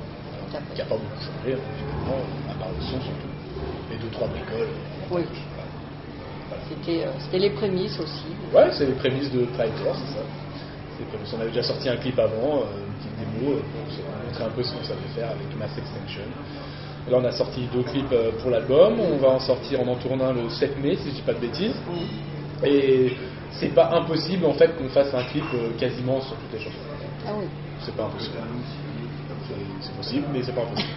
Qui 0.73 0.79
n'a 0.79 0.85
pas 0.85 0.95
beaucoup 0.95 1.19
changé, 1.19 1.53
hein, 1.53 1.59
finalement, 1.77 2.23
à 2.49 2.53
part 2.55 2.69
le 2.69 2.81
son 2.81 2.99
surtout. 3.01 3.93
Et 3.93 3.97
deux, 3.97 4.09
trois 4.09 4.27
bricoles. 4.27 4.69
Oui. 5.11 5.21
C'était 6.69 7.37
les 7.37 7.49
prémices 7.51 7.99
aussi. 7.99 8.25
Ouais, 8.53 8.69
c'est 8.71 8.85
les 8.85 8.93
prémices 8.93 9.31
de 9.31 9.45
Traitor, 9.53 9.95
c'est 9.95 10.13
ça. 10.15 11.35
On 11.35 11.41
avait 11.41 11.49
déjà 11.49 11.63
sorti 11.63 11.87
un 11.87 11.95
clip 11.97 12.17
avant, 12.19 12.63
une 12.63 12.93
petite 12.97 13.41
démo, 13.41 13.61
un 14.39 14.49
peu 14.49 14.63
ce 14.63 14.73
qu'on 14.73 14.83
savait 14.83 14.99
faire 15.15 15.29
avec 15.29 15.57
Mass 15.57 15.77
Extension. 15.77 16.23
Là, 17.09 17.17
on 17.19 17.25
a 17.25 17.31
sorti 17.31 17.67
deux 17.73 17.83
clips 17.83 18.11
euh, 18.11 18.31
pour 18.41 18.51
l'album. 18.51 18.99
On 18.99 19.17
va 19.17 19.29
en 19.29 19.39
sortir 19.39 19.81
en 19.81 19.87
en 19.87 19.95
tournant 19.95 20.33
le 20.33 20.49
7 20.49 20.81
mai, 20.81 20.95
si 20.95 21.09
je 21.09 21.15
dis 21.15 21.21
pas 21.21 21.33
de 21.33 21.39
bêtises. 21.39 21.75
Et 22.63 23.13
c'est 23.51 23.73
pas 23.73 23.91
impossible 23.93 24.45
en 24.45 24.53
fait 24.53 24.77
qu'on 24.77 24.89
fasse 24.89 25.13
un 25.13 25.23
clip 25.23 25.45
euh, 25.53 25.69
quasiment 25.79 26.21
sur 26.21 26.35
toutes 26.35 26.53
les 26.53 26.59
chansons. 26.59 26.98
Ah 27.29 27.33
oui. 27.37 27.45
C'est 27.81 27.95
pas 27.95 28.05
impossible. 28.05 28.37
C'est 29.81 29.95
possible, 29.95 30.25
mais 30.33 30.43
c'est 30.43 30.53
pas 30.53 30.61
impossible. 30.61 30.89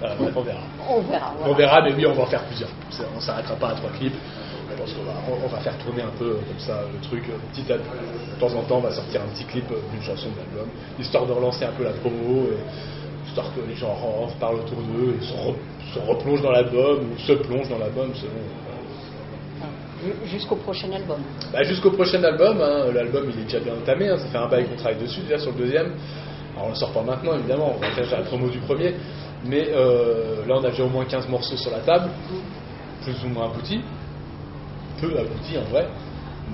on 0.36 0.42
verra. 0.42 0.60
On 0.88 1.00
verra. 1.00 1.34
On 1.44 1.54
verra, 1.54 1.82
mais 1.82 1.94
oui, 1.94 2.06
on 2.06 2.12
va 2.12 2.22
en 2.22 2.26
faire 2.26 2.44
plusieurs. 2.44 2.70
On 3.16 3.20
s'arrêtera 3.20 3.54
pas 3.54 3.68
à 3.68 3.74
trois 3.74 3.90
clips. 3.90 4.14
Je 4.70 4.76
pense 4.76 4.92
qu'on 4.92 5.04
va, 5.04 5.12
on 5.44 5.46
va 5.46 5.58
faire 5.58 5.78
tourner 5.78 6.02
un 6.02 6.10
peu 6.18 6.34
comme 6.34 6.58
ça 6.58 6.82
le 6.92 7.00
truc 7.00 7.24
petit 7.52 7.72
à 7.72 7.76
petit. 7.76 7.88
De 8.34 8.40
temps 8.40 8.54
en 8.54 8.62
temps, 8.62 8.78
on 8.78 8.80
va 8.80 8.90
sortir 8.90 9.22
un 9.22 9.28
petit 9.28 9.44
clip 9.44 9.64
d'une 9.92 10.02
chanson 10.02 10.28
de 10.30 10.36
l'album, 10.36 10.68
histoire 10.98 11.24
de 11.24 11.32
relancer 11.32 11.64
un 11.64 11.72
peu 11.72 11.84
la 11.84 11.92
promo, 11.92 12.48
histoire 13.26 13.46
que 13.54 13.60
les 13.60 13.76
gens 13.76 13.90
en 13.92 14.28
parlent 14.40 14.56
autour 14.56 14.78
d'eux 14.78 15.16
et 15.20 15.24
se, 15.24 15.98
replongent 16.00 16.42
dans 16.42 16.50
l'album 16.50 17.12
ou 17.12 17.18
se 17.18 17.32
plongent 17.32 17.68
dans 17.68 17.78
l'album 17.78 18.10
selon. 18.14 18.65
Jusqu'au 20.26 20.56
prochain 20.56 20.90
album. 20.92 21.18
Bah, 21.52 21.62
jusqu'au 21.62 21.90
prochain 21.90 22.22
album, 22.22 22.60
hein. 22.60 22.92
l'album 22.92 23.30
il 23.32 23.40
est 23.40 23.44
déjà 23.44 23.60
bien 23.60 23.74
entamé, 23.74 24.08
hein. 24.08 24.18
ça 24.18 24.26
fait 24.26 24.38
un 24.38 24.48
bail 24.48 24.66
qu'on 24.66 24.76
travaille 24.76 25.00
dessus 25.00 25.20
déjà 25.20 25.38
sur 25.38 25.52
le 25.52 25.58
deuxième. 25.58 25.92
Alors 26.54 26.66
on 26.66 26.70
le 26.70 26.74
sort 26.74 26.92
pas 26.92 27.02
maintenant 27.02 27.34
évidemment, 27.34 27.74
on 27.76 27.80
va 27.80 27.90
faire 27.90 28.18
la 28.18 28.24
promo 28.24 28.48
du 28.48 28.58
premier, 28.58 28.94
mais 29.44 29.68
euh, 29.70 30.46
là 30.46 30.56
on 30.56 30.64
a 30.64 30.70
déjà 30.70 30.84
au 30.84 30.88
moins 30.88 31.04
15 31.04 31.28
morceaux 31.28 31.56
sur 31.56 31.70
la 31.70 31.80
table, 31.80 32.10
plus 33.02 33.24
ou 33.24 33.28
moins 33.28 33.46
aboutis 33.46 33.80
peu 35.00 35.18
abouti 35.18 35.58
en 35.58 35.70
vrai, 35.70 35.88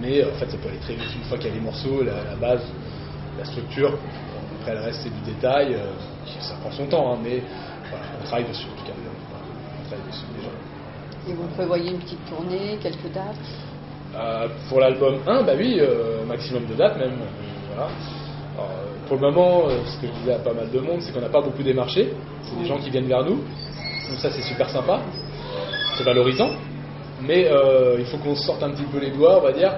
mais 0.01 0.25
en 0.25 0.35
fait 0.35 0.51
ça 0.51 0.57
peut 0.59 0.69
aller 0.69 0.79
très 0.79 0.95
vite 0.95 1.15
une 1.15 1.25
fois 1.25 1.39
qu'il 1.39 1.49
y 1.49 1.51
a 1.51 1.55
les 1.55 1.61
morceaux, 1.61 2.03
la, 2.03 2.35
base, 2.41 2.63
la 3.39 3.45
structure. 3.45 3.97
Après 4.61 4.75
le 4.75 4.81
reste 4.81 5.01
c'est 5.03 5.15
du 5.15 5.33
détail, 5.33 5.75
euh, 5.75 5.93
ça 6.41 6.55
prend 6.61 6.71
son 6.71 6.87
temps, 6.87 7.15
hein, 7.15 7.19
mais 7.23 7.43
on 8.21 8.25
travaille 8.25 8.49
dessus 8.49 8.67
en 8.67 8.79
tout 8.79 8.87
cas. 8.87 8.93
On 8.97 9.89
travaille 9.89 10.07
dessus 10.09 10.27
déjà. 10.37 10.51
Et 11.29 11.33
vous 11.33 11.47
prévoyez 11.55 11.93
une 11.93 11.99
petite 11.99 12.25
tournée, 12.29 12.79
quelques 12.83 13.13
dates 13.15 13.37
euh, 14.15 14.49
Pour 14.69 14.81
l'album 14.81 15.21
1, 15.27 15.43
bah 15.43 15.53
oui, 15.57 15.79
euh, 15.79 16.25
maximum 16.27 16.67
de 16.67 16.75
dates 16.75 16.99
même. 16.99 17.19
voilà. 17.75 17.89
pour 19.07 19.17
le 19.17 19.23
moment, 19.23 19.69
ce 19.69 20.01
que 20.01 20.07
je 20.09 20.13
disais 20.21 20.35
à 20.35 20.39
pas 20.39 20.53
mal 20.53 20.71
de 20.71 20.81
monde, 20.81 21.01
c'est 21.01 21.13
qu'on 21.13 21.21
n'a 21.21 21.29
pas 21.29 21.43
beaucoup 21.43 21.63
démarché. 21.63 22.13
C'est 22.43 22.59
des 22.59 22.67
gens 22.67 22.79
qui 22.79 22.91
viennent 22.91 23.09
vers 23.09 23.25
nous. 23.25 23.37
Donc 23.37 24.19
ça 24.21 24.31
c'est 24.31 24.43
super 24.43 24.69
sympa. 24.69 25.01
C'est 25.97 26.05
valorisant 26.05 26.51
mais 27.27 27.47
euh, 27.51 27.97
il 27.99 28.07
faut 28.07 28.19
qu'on 28.19 28.35
sorte 28.35 28.63
un 28.63 28.71
petit 28.71 28.85
peu 28.85 28.99
les 28.99 29.11
doigts, 29.11 29.39
on 29.39 29.43
va 29.43 29.53
dire, 29.53 29.73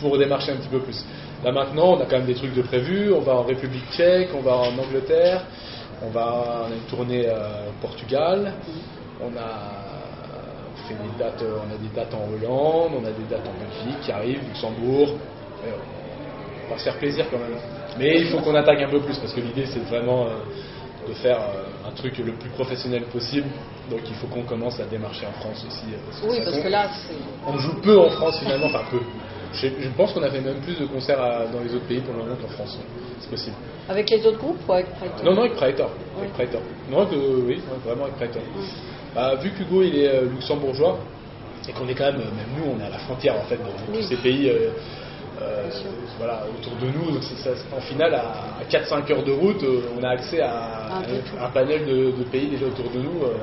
pour 0.00 0.16
démarcher 0.16 0.52
un 0.52 0.56
petit 0.56 0.68
peu 0.68 0.80
plus. 0.80 1.04
Là 1.44 1.52
maintenant, 1.52 1.94
on 1.94 2.00
a 2.00 2.04
quand 2.04 2.16
même 2.16 2.26
des 2.26 2.34
trucs 2.34 2.54
de 2.54 2.62
prévus. 2.62 3.12
On 3.12 3.20
va 3.20 3.34
en 3.34 3.42
République 3.42 3.90
tchèque, 3.92 4.30
on 4.34 4.40
va 4.40 4.56
en 4.56 4.78
Angleterre, 4.78 5.42
on 6.02 6.10
va 6.10 6.66
on 6.66 6.72
a 6.72 6.74
une 6.74 6.96
tournée 6.96 7.28
au 7.28 7.80
Portugal. 7.80 8.54
On 9.20 9.36
a 9.36 9.83
fait 10.84 10.94
des 10.94 11.18
dates, 11.18 11.42
euh, 11.42 11.58
on 11.66 11.72
a 11.74 11.76
des 11.76 11.94
dates 11.94 12.14
en 12.14 12.28
Hollande, 12.32 12.92
on 13.00 13.04
a 13.04 13.10
des 13.10 13.24
dates 13.28 13.46
en 13.46 13.54
Belgique 13.58 14.00
qui 14.02 14.12
arrivent, 14.12 14.40
Luxembourg. 14.48 15.14
On 16.66 16.72
va 16.72 16.78
se 16.78 16.84
faire 16.84 16.96
plaisir 16.98 17.26
quand 17.30 17.38
même. 17.38 17.58
Mais 17.98 18.20
il 18.20 18.26
faut 18.28 18.38
qu'on 18.38 18.54
attaque 18.54 18.80
un 18.80 18.88
peu 18.90 19.00
plus 19.00 19.16
parce 19.18 19.32
que 19.32 19.40
l'idée 19.40 19.66
c'est 19.66 19.80
vraiment 19.84 20.26
euh, 20.26 21.08
de 21.08 21.12
faire 21.14 21.38
euh, 21.38 21.88
un 21.88 21.92
truc 21.92 22.16
le 22.18 22.32
plus 22.32 22.50
professionnel 22.50 23.04
possible. 23.04 23.46
Donc 23.90 24.00
il 24.08 24.14
faut 24.14 24.26
qu'on 24.28 24.42
commence 24.44 24.80
à 24.80 24.84
démarcher 24.84 25.26
en 25.26 25.32
France 25.40 25.64
aussi. 25.66 25.84
Oui, 26.26 26.38
parce 26.44 26.58
que 26.58 26.68
là. 26.68 26.88
On 27.46 27.58
joue 27.58 27.80
peu 27.82 27.98
en 27.98 28.08
France 28.10 28.38
finalement, 28.38 28.66
enfin 28.66 28.82
peu. 28.90 29.00
Je, 29.52 29.68
je 29.78 29.88
pense 29.90 30.12
qu'on 30.12 30.22
a 30.22 30.30
fait 30.30 30.40
même 30.40 30.60
plus 30.62 30.78
de 30.80 30.86
concerts 30.86 31.20
à- 31.20 31.46
dans 31.46 31.60
les 31.60 31.74
autres 31.74 31.86
pays 31.86 32.00
pour 32.00 32.14
le 32.14 32.20
moment 32.24 32.34
qu'en 32.40 32.48
France. 32.48 32.78
C'est 33.20 33.30
possible. 33.30 33.56
Avec 33.88 34.08
les 34.10 34.26
autres 34.26 34.38
groupes 34.38 34.58
ou 34.66 34.72
avec 34.72 34.86
Predator 34.96 35.24
Non, 35.24 35.34
non, 35.34 35.40
avec 35.42 35.54
Praetor. 35.54 35.90
Oui. 36.16 36.22
Avec 36.22 36.32
Praetor. 36.32 36.60
Non, 36.90 37.06
que- 37.06 37.14
oui, 37.46 37.60
vraiment 37.84 38.04
avec 38.04 38.16
Praetor. 38.16 38.42
Bah, 39.14 39.34
vu 39.36 39.50
qu'Hugo 39.52 39.82
il 39.82 39.96
est 39.96 40.08
euh, 40.08 40.24
luxembourgeois 40.28 40.98
et 41.68 41.72
qu'on 41.72 41.88
est 41.88 41.94
quand 41.94 42.06
même, 42.12 42.20
euh, 42.20 42.34
même 42.36 42.50
nous, 42.58 42.64
on 42.74 42.80
est 42.80 42.86
à 42.86 42.90
la 42.90 42.98
frontière 42.98 43.36
en 43.36 43.44
fait 43.44 43.58
Oui. 43.88 44.00
tous 44.00 44.08
ces 44.08 44.16
pays. 44.16 44.48
euh, 44.48 44.70
euh, 45.42 45.68
voilà, 46.16 46.44
autour 46.56 46.76
de 46.76 46.86
nous, 46.96 47.10
donc 47.10 47.22
c'est- 47.24 47.36
ça- 47.42 47.60
en 47.76 47.80
finale, 47.80 48.14
à, 48.14 48.58
à 48.60 48.64
4-5 48.68 49.10
heures 49.10 49.24
de 49.24 49.32
route, 49.32 49.64
on 49.98 50.02
a 50.04 50.10
accès 50.10 50.40
à, 50.40 51.02
Un 51.40 51.48
panel 51.50 51.84
de, 51.86 52.12
de 52.12 52.24
pays 52.24 52.48
déjà 52.48 52.66
autour 52.66 52.88
de 52.90 52.98
nous. 53.00 53.22
euh, 53.24 53.34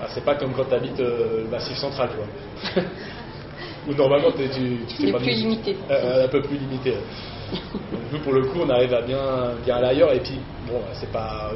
ah, 0.00 0.06
c'est 0.08 0.24
pas 0.24 0.36
comme 0.36 0.52
quand 0.54 0.64
tu 0.66 0.74
habites 0.74 0.98
le 1.00 1.46
massif 1.50 1.76
central, 1.76 2.10
tu 2.10 2.16
vois. 2.16 2.84
Où 3.88 3.94
normalement 3.94 4.30
tu, 4.32 4.44
tu 4.88 4.96
fais 5.06 5.12
pas 5.12 5.18
de 5.18 5.24
plus. 5.24 5.74
Euh, 5.90 6.24
un 6.24 6.28
peu 6.28 6.40
plus 6.42 6.56
limité. 6.56 6.92
Donc, 6.92 8.02
nous, 8.12 8.18
pour 8.20 8.32
le 8.32 8.42
coup, 8.46 8.60
on 8.62 8.70
arrive 8.70 8.94
à 8.94 9.02
bien, 9.02 9.54
bien 9.64 9.76
aller 9.76 9.86
ailleurs. 9.88 10.12
Et 10.12 10.20
puis, 10.20 10.38
bon, 10.68 10.80
c'est 10.94 11.10
pas. 11.10 11.50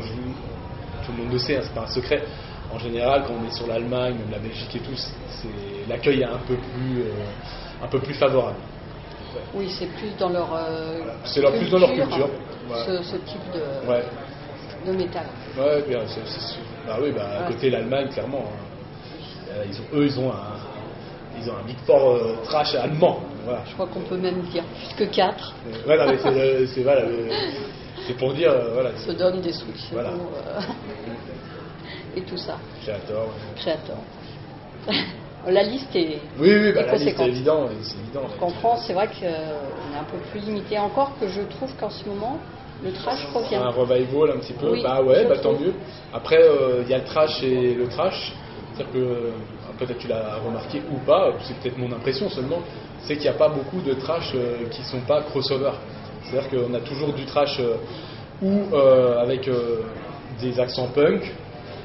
tout 1.06 1.12
le 1.12 1.18
monde 1.22 1.32
le 1.32 1.38
sait, 1.38 1.56
hein, 1.56 1.60
c'est 1.62 1.74
pas 1.74 1.82
un 1.82 1.86
secret. 1.86 2.22
En 2.72 2.78
général, 2.78 3.25
quand 3.26 3.34
on 3.42 3.46
est 3.46 3.54
sur 3.54 3.66
l'Allemagne, 3.66 4.14
même 4.18 4.30
la 4.30 4.38
Belgique 4.38 4.75
et 4.76 4.80
tout, 4.80 4.94
c'est- 4.96 5.48
l'accueil 5.88 6.20
est 6.20 6.25
un 6.25 6.38
peu 6.46 6.56
plus, 6.56 7.00
euh, 7.02 7.12
un 7.82 7.87
peu 7.88 7.98
plus 8.00 8.14
favorable. 8.14 8.58
Oui, 9.54 9.70
c'est 9.70 9.87
plus 9.87 10.14
dans 10.18 10.28
leur. 10.28 10.48
euh, 10.54 11.00
C'est 11.25 11.40
leur- 11.40 11.52
plus 11.52 11.70
dans 11.70 11.78
leur 11.78 11.92
culture. 11.92 12.28
Ouais. 12.70 12.76
Ce, 12.87 13.02
ce 13.02 13.16
type 13.16 13.40
de, 13.54 13.88
Ouais, 13.90 14.04
de 14.87 14.92
métal. 14.92 15.25
ouais, 15.58 15.82
bien, 15.88 16.00
c'est- 16.06 16.20
c'est 16.26 16.40
sûr. 16.40 16.62
Bah 16.87 16.98
oui, 17.00 17.10
bah, 17.12 17.26
à 17.40 17.48
côté 17.50 17.70
l'Allemagne, 17.70 18.08
clairement. 18.08 18.44
hein. 18.46 18.64
Euh, 19.50 19.64
ils 19.66 19.80
ont, 19.80 19.98
eux, 20.00 20.04
ils 20.06 20.20
ont 20.20 20.30
un, 20.30 20.56
ils 21.40 21.48
ont 21.50 21.54
un 21.56 21.62
Big 21.66 21.78
Four 21.87 22.10
euh, 22.10 22.37
trash 22.44 22.75
allemand. 22.75 23.20
Voilà. 23.44 23.62
Je 23.66 23.72
crois 23.75 23.87
qu'on 23.87 24.00
peut 24.02 24.16
même 24.18 24.42
dire 24.42 24.64
plus 24.64 25.06
que 25.06 25.10
4 25.10 25.54
Euh, 25.66 25.72
voilà, 25.87 26.06
mais 26.06 26.18
c'est, 26.18 26.66
c'est, 26.66 26.82
voilà, 26.82 27.02
pour 28.18 28.34
dire, 28.34 28.52
voilà, 28.75 28.90
se 28.96 29.12
donnent 29.12 29.40
des 29.40 29.52
solutions 29.52 29.88
Voilà. 29.92 30.10
et 32.16 32.22
tout 32.22 32.36
ça. 32.36 32.58
Créateur. 32.82 33.22
ouais. 33.22 33.56
Créateur. 33.56 33.96
La 35.46 35.62
liste 35.62 35.94
est. 35.94 36.20
Oui, 36.38 36.50
oui, 36.52 36.72
bah, 36.72 36.80
est 36.82 36.86
la 36.86 36.96
liste 36.96 37.20
est 37.20 37.28
évident, 37.28 37.68
c'est 37.82 37.98
évident. 37.98 38.22
En 38.40 38.50
France, 38.50 38.84
c'est 38.86 38.92
vrai 38.92 39.06
qu'on 39.06 39.24
est 39.24 39.98
un 39.98 40.04
peu 40.10 40.18
plus 40.30 40.40
limité. 40.40 40.78
Encore 40.78 41.12
que 41.18 41.28
je 41.28 41.42
trouve 41.42 41.72
qu'en 41.76 41.90
ce 41.90 42.06
moment, 42.06 42.38
le 42.82 42.92
trash 42.92 43.26
revient. 43.32 43.56
Un 43.56 43.70
revival 43.70 44.36
un 44.36 44.40
petit 44.40 44.52
peu, 44.52 44.70
Oui, 44.70 44.82
bah 44.82 45.02
ouais, 45.02 45.26
bah 45.26 45.38
tant 45.38 45.52
mieux. 45.52 45.72
Après, 46.12 46.38
euh, 46.42 46.82
il 46.84 46.90
y 46.90 46.94
a 46.94 46.98
le 46.98 47.04
trash 47.04 47.42
et 47.42 47.74
le 47.74 47.88
trash. 47.88 48.32
C'est-à-dire 48.74 48.92
que, 48.92 48.98
euh, 48.98 49.30
peut-être 49.78 49.98
tu 49.98 50.08
l'as 50.08 50.36
remarqué 50.36 50.82
ou 50.92 50.98
pas, 51.04 51.32
c'est 51.42 51.58
peut-être 51.58 51.78
mon 51.78 51.90
impression 51.92 52.28
seulement, 52.28 52.60
c'est 53.02 53.14
qu'il 53.14 53.24
n'y 53.24 53.36
a 53.36 53.38
pas 53.38 53.48
beaucoup 53.48 53.80
de 53.80 53.94
trash 53.94 54.32
euh, 54.34 54.68
qui 54.70 54.82
sont 54.82 55.00
pas 55.00 55.22
crossover. 55.22 55.72
C'est-à-dire 56.24 56.50
qu'on 56.50 56.74
a 56.74 56.80
toujours 56.80 57.12
du 57.12 57.24
trash 57.24 57.58
euh, 57.60 57.76
ou 58.42 58.74
euh, 58.74 59.18
avec 59.18 59.50
des 60.40 60.60
accents 60.60 60.88
punk, 60.94 61.32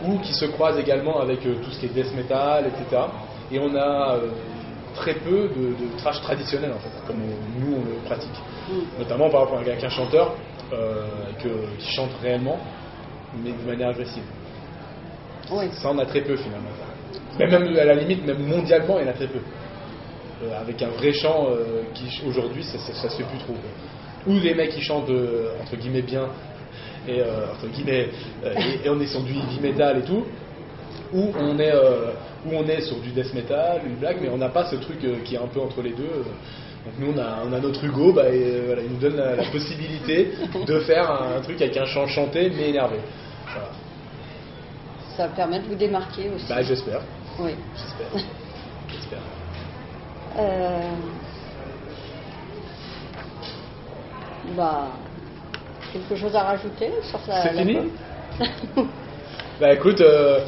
ou 0.06 0.20
qui 0.20 0.34
se 0.34 0.46
croisent 0.46 0.80
également 0.80 1.20
avec 1.22 1.46
euh, 1.46 1.56
tout 1.64 1.72
ce 1.72 1.80
qui 1.80 1.86
est 1.88 1.90
death 1.90 2.14
metal, 2.16 2.66
etc. 2.68 3.02
Et 3.52 3.60
on 3.60 3.74
a 3.76 4.16
euh, 4.16 4.30
très 4.96 5.16
peu 5.16 5.50
de, 5.50 5.70
de 5.70 5.98
trash 5.98 6.22
traditionnel 6.22 6.72
en 6.72 6.80
fait, 6.80 6.90
comme 7.08 7.18
on- 7.22 7.60
nous 7.60 7.76
on 7.78 7.86
le 7.86 7.96
pratique. 8.06 8.30
Mm. 8.70 9.00
Notamment 9.00 9.30
par 9.30 9.42
rapport 9.42 9.60
à 9.60 9.62
un 9.86 9.90
chanteur 9.90 10.36
euh, 10.74 11.06
que- 11.42 11.78
qui 11.80 11.92
chante 11.94 12.12
réellement, 12.22 12.60
mais 13.44 13.52
de 13.52 13.68
manière 13.70 13.90
agressive. 13.90 14.24
Oui. 15.52 15.66
Ça, 15.74 15.90
on 15.92 15.98
a 16.00 16.06
très 16.06 16.22
peu 16.22 16.36
finalement. 16.38 16.70
Mais 17.38 17.48
même 17.48 17.76
à 17.78 17.86
la 17.86 17.96
limite, 17.96 18.26
même 18.26 18.46
mondialement, 18.46 18.98
il 19.00 19.06
y 19.06 19.08
en 19.08 19.12
a 19.12 19.14
très 19.14 19.28
peu. 19.28 19.40
Euh, 20.44 20.60
avec 20.62 20.82
un 20.82 20.90
vrai 20.90 21.12
chant 21.14 21.48
euh, 21.50 21.84
qui 21.94 22.22
aujourd'hui, 22.28 22.64
ça, 22.64 22.78
ça, 22.80 22.94
ça 22.94 23.10
se 23.10 23.18
fait 23.18 23.24
plus 23.24 23.40
trop. 23.40 23.56
Ou 24.28 24.40
des 24.40 24.54
mecs 24.56 24.70
qui 24.72 24.82
chantent 24.82 25.10
entre 25.62 25.76
guillemets 25.76 26.02
bien, 26.02 26.28
et 27.08 27.22
euh, 27.22 27.52
entre 27.52 27.68
guillemets, 27.68 28.10
euh, 28.46 28.54
et, 28.58 28.86
et 28.86 28.90
on 28.90 29.00
est 29.00 29.08
sur 29.08 29.22
du 29.22 29.34
heavy 29.34 29.60
metal 29.62 30.00
et 30.00 30.04
tout. 30.04 30.26
Ou 31.14 31.32
on 31.38 31.60
est, 31.60 31.72
euh, 31.72 32.12
où 32.46 32.56
on 32.56 32.68
est 32.68 32.82
sur 32.82 33.00
du 33.00 33.12
death 33.12 33.34
metal, 33.34 33.82
une 33.86 33.96
blague, 33.96 34.18
mais 34.22 34.30
on 34.30 34.38
n'a 34.38 34.50
pas 34.50 34.66
ce 34.66 34.76
truc 34.78 34.98
qui 35.24 35.36
est 35.36 35.38
un 35.38 35.48
peu 35.48 35.60
entre 35.60 35.82
les 35.82 35.92
deux. 35.92 36.24
Donc 36.86 36.94
nous, 37.00 37.14
on 37.16 37.18
a, 37.18 37.44
on 37.48 37.54
a 37.54 37.60
notre 37.60 37.84
Hugo, 37.84 38.12
bah, 38.14 38.30
et, 38.30 38.44
euh, 38.44 38.64
voilà, 38.68 38.82
il 38.82 38.92
nous 38.92 39.00
donne 39.00 39.16
la, 39.16 39.36
la 39.36 39.44
possibilité 39.52 40.32
de 40.66 40.80
faire 40.80 41.10
un, 41.10 41.40
truc 41.42 41.62
avec 41.62 41.78
un 41.78 41.86
chant 41.86 42.08
chanté 42.08 42.50
mais 42.50 42.70
énervé. 42.70 42.98
Voilà. 43.46 43.70
Ça 45.16 45.28
permet 45.28 45.60
de 45.60 45.66
vous 45.68 45.76
démarquer 45.76 46.30
aussi. 46.36 46.48
Bah, 46.50 46.62
j'espère. 46.64 47.02
oui. 47.40 47.52
J'espère. 47.76 48.24
J'espère. 48.90 49.20
Euh, 50.40 50.90
Bah, 54.58 54.88
quelque 55.94 56.16
chose 56.16 56.36
à 56.36 56.44
rajouter 56.44 56.90
sur 57.04 57.20
la. 57.28 57.44
C'est 57.44 57.58
fini 57.58 57.78
Bah 59.60 59.72
écoute, 59.72 60.02
euh, 60.02 60.40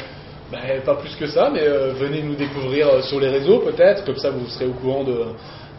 bah, 0.52 0.58
pas 0.84 0.96
plus 0.96 1.16
que 1.16 1.28
ça, 1.28 1.50
mais 1.54 1.62
euh, 1.62 1.94
venez 1.94 2.24
nous 2.24 2.36
découvrir 2.36 2.88
euh, 2.88 3.02
sur 3.04 3.20
les 3.20 3.30
réseaux 3.30 3.60
peut-être, 3.60 4.04
comme 4.04 4.18
ça 4.18 4.32
vous 4.32 4.48
serez 4.48 4.66
au 4.66 4.74
courant 4.74 5.04
de, 5.04 5.26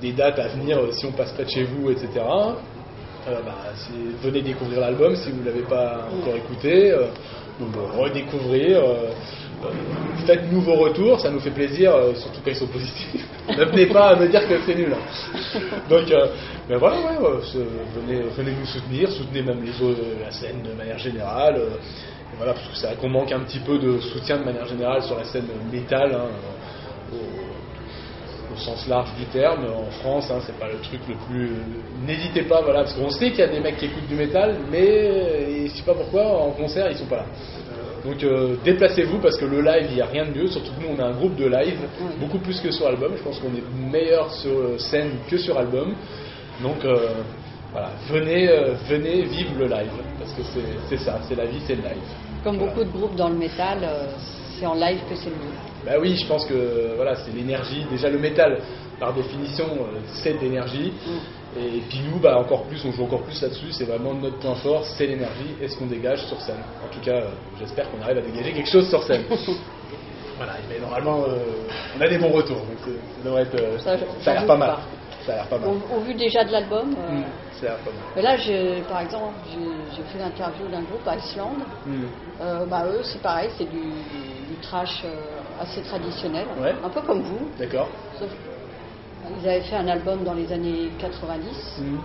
des 0.00 0.12
dates 0.12 0.38
à 0.38 0.48
venir 0.48 0.78
si 0.92 1.06
on 1.06 1.12
passe 1.12 1.32
près 1.32 1.44
de 1.44 1.50
chez 1.50 1.64
vous, 1.64 1.90
etc. 1.90 2.08
Euh, 2.16 3.40
bah, 3.44 3.56
venez 4.22 4.42
découvrir 4.42 4.80
l'album 4.80 5.16
si 5.16 5.32
vous 5.32 5.40
ne 5.40 5.46
l'avez 5.46 5.64
pas 5.64 6.06
encore 6.16 6.36
écouté, 6.36 6.96
donc, 7.58 7.74
redécouvrir. 7.98 8.80
Euh, 9.64 9.66
euh, 9.68 10.26
Faites-nous 10.26 10.60
vos 10.60 10.74
retours, 10.74 11.20
ça 11.20 11.30
nous 11.30 11.40
fait 11.40 11.50
plaisir, 11.50 11.94
euh, 11.94 12.14
surtout 12.14 12.40
quand 12.44 12.50
ils 12.50 12.56
sont 12.56 12.66
positifs. 12.66 13.24
ne 13.48 13.64
venez 13.64 13.86
pas 13.86 14.08
à 14.10 14.16
me 14.16 14.28
dire 14.28 14.46
que 14.48 14.54
c'est 14.66 14.74
nul. 14.74 14.92
hein. 14.92 15.60
Donc, 15.88 16.10
euh, 16.10 16.26
ben 16.68 16.78
voilà, 16.78 16.96
venez, 18.36 18.52
nous 18.58 18.66
soutenir, 18.66 19.10
soutenez 19.10 19.42
même 19.42 19.62
les 19.64 19.80
autres, 19.82 20.00
la 20.20 20.30
scène 20.30 20.62
de 20.62 20.72
manière 20.76 20.98
générale. 20.98 21.56
euh, 21.56 21.76
voilà, 22.36 22.52
parce 22.52 22.66
que 22.68 22.76
c'est 22.76 22.86
vrai 22.86 22.96
qu'on 22.96 23.08
manque 23.08 23.32
un 23.32 23.40
petit 23.40 23.60
peu 23.60 23.78
de 23.78 23.98
soutien 23.98 24.38
de 24.38 24.44
manière 24.44 24.66
générale 24.66 25.02
sur 25.02 25.16
la 25.16 25.24
scène 25.24 25.46
métal, 25.72 26.12
hein, 26.12 26.28
euh, 27.14 27.16
au, 28.52 28.56
sens 28.58 28.86
large 28.88 29.10
du 29.18 29.24
terme. 29.26 29.64
En 29.66 29.90
France, 30.00 30.30
hein, 30.30 30.38
c'est 30.44 30.58
pas 30.58 30.66
le 30.68 30.78
truc 30.80 31.00
le 31.08 31.14
plus. 31.26 31.50
N'hésitez 32.06 32.42
pas, 32.42 32.62
voilà, 32.62 32.80
parce 32.80 32.94
qu'on 32.94 33.10
sait 33.10 33.30
qu'il 33.30 33.40
y 33.40 33.42
a 33.42 33.48
des 33.48 33.60
mecs 33.60 33.76
qui 33.76 33.86
écoutent 33.86 34.08
du 34.08 34.14
métal, 34.16 34.56
mais 34.70 34.86
euh, 34.86 35.66
je 35.66 35.72
sais 35.76 35.82
pas 35.82 35.94
pourquoi, 35.94 36.24
en 36.26 36.50
concert, 36.50 36.90
ils 36.90 36.96
sont 36.96 37.06
pas 37.06 37.16
là. 37.16 37.26
Donc 38.06 38.22
euh, 38.22 38.54
déplacez-vous 38.64 39.18
parce 39.18 39.36
que 39.36 39.44
le 39.46 39.60
live, 39.62 39.86
il 39.90 39.96
n'y 39.96 40.00
a 40.02 40.06
rien 40.06 40.24
de 40.26 40.30
mieux. 40.38 40.46
Surtout 40.46 40.70
que 40.72 40.80
nous, 40.86 40.94
on 40.96 41.02
a 41.02 41.06
un 41.06 41.12
groupe 41.12 41.34
de 41.36 41.46
live, 41.46 41.78
Oui. 42.00 42.06
beaucoup 42.20 42.38
plus 42.38 42.60
que 42.60 42.70
sur 42.70 42.86
album. 42.86 43.12
Je 43.16 43.22
pense 43.22 43.38
qu'on 43.40 43.48
est 43.48 43.90
meilleur 43.92 44.32
sur 44.32 44.52
euh, 44.52 44.78
scène 44.78 45.10
que 45.28 45.36
sur 45.36 45.58
album. 45.58 45.94
Donc 46.62 46.84
euh, 46.84 46.96
voilà, 47.72 47.90
venez, 48.08 48.48
venez 48.88 49.22
vivre 49.24 49.52
le 49.58 49.66
live 49.66 49.90
parce 50.18 50.32
que 50.32 50.42
c'est- 50.88 50.96
ça, 50.98 51.18
c'est 51.28 51.34
la 51.34 51.46
vie, 51.46 51.58
c'est 51.66 51.74
le 51.74 51.82
live. 51.82 52.02
Comme 52.44 52.56
Voilà. 52.58 52.72
beaucoup 52.72 52.84
de 52.84 52.90
groupes 52.96 53.16
dans 53.16 53.28
le 53.28 53.36
métal, 53.36 53.78
c'est 54.58 54.64
en 54.66 54.74
live 54.74 55.00
que 55.10 55.16
c'est 55.16 55.28
le 55.30 55.36
mieux. 55.36 55.56
Bah 55.84 55.92
oui, 56.00 56.16
je 56.16 56.26
pense 56.26 56.46
que 56.46 56.94
voilà, 56.96 57.14
c'est 57.16 57.32
l'énergie. 57.34 57.84
Déjà 57.90 58.08
le 58.08 58.18
métal, 58.18 58.58
par 58.98 59.12
définition, 59.12 59.66
c'est 60.22 60.34
de 60.34 60.38
l'énergie. 60.40 60.92
Et 61.58 61.80
puis 61.88 62.00
nous, 62.10 62.18
bah, 62.18 62.38
encore 62.38 62.64
plus, 62.64 62.84
on 62.84 62.92
joue 62.92 63.04
encore 63.04 63.22
plus 63.22 63.40
là-dessus. 63.40 63.72
C'est 63.72 63.84
vraiment 63.84 64.12
notre 64.14 64.38
point 64.38 64.54
fort, 64.56 64.84
c'est 64.84 65.06
l'énergie 65.06 65.56
et 65.60 65.68
ce 65.68 65.76
qu'on 65.78 65.86
dégage 65.86 66.24
sur 66.26 66.40
scène. 66.42 66.62
En 66.84 66.88
tout 66.88 67.00
cas, 67.00 67.16
euh, 67.16 67.30
j'espère 67.58 67.90
qu'on 67.90 68.00
arrive 68.02 68.18
à 68.18 68.20
dégager 68.20 68.52
quelque 68.52 68.70
chose 68.70 68.88
sur 68.88 69.02
scène. 69.02 69.22
voilà, 70.36 70.52
mais 70.68 70.78
normalement, 70.78 71.22
euh, 71.24 71.38
on 71.96 72.00
a 72.00 72.08
des 72.08 72.18
bons 72.18 72.30
retours. 72.32 72.58
Donc 72.58 72.88
euh, 72.88 72.96
ça 73.18 73.24
devrait 73.24 73.42
être, 73.42 73.54
euh, 73.60 73.78
Ça, 73.78 73.96
ça, 73.98 74.04
j'en 74.24 74.30
a 74.30 74.34
l'air 74.34 74.46
pas 74.46 74.56
mal. 74.56 74.68
pas. 74.70 74.80
Ça 75.24 75.32
a 75.32 75.36
l'air 75.36 75.46
pas 75.48 75.58
mal. 75.58 75.68
Au, 75.68 75.96
au 75.96 76.00
vu 76.00 76.14
déjà 76.14 76.44
de 76.44 76.52
l'album, 76.52 76.94
euh, 76.96 77.10
Mm, 77.12 77.24
ça 77.58 77.66
a 77.66 77.68
l'air 77.70 77.78
pas 77.78 77.90
mal. 77.90 78.00
mais 78.14 78.22
là, 78.22 78.36
j'ai- 78.36 78.82
par 78.82 79.00
exemple, 79.00 79.34
j'ai 79.50 80.02
fait 80.04 80.18
l'interview 80.18 80.68
d'un 80.68 80.82
groupe 80.82 81.08
Iceland. 81.18 81.56
Mm. 81.86 82.04
Euh, 82.42 82.66
bah, 82.66 82.84
eux, 82.86 83.00
c'est 83.02 83.22
pareil, 83.22 83.48
c'est 83.56 83.64
du, 83.64 83.78
du 83.80 84.56
trash 84.62 85.02
euh, 85.04 85.16
assez 85.60 85.80
traditionnel, 85.82 86.46
Ouais. 86.60 86.74
un 86.84 86.90
peu 86.90 87.00
comme 87.00 87.22
vous. 87.22 87.48
D'accord. 87.58 87.88
Sauf 88.20 88.28
ils 89.40 89.48
avaient 89.48 89.60
fait 89.62 89.76
un 89.76 89.88
album 89.88 90.24
dans 90.24 90.34
les 90.34 90.52
années 90.52 90.90
90, 90.98 91.80
Mm. 91.80 91.98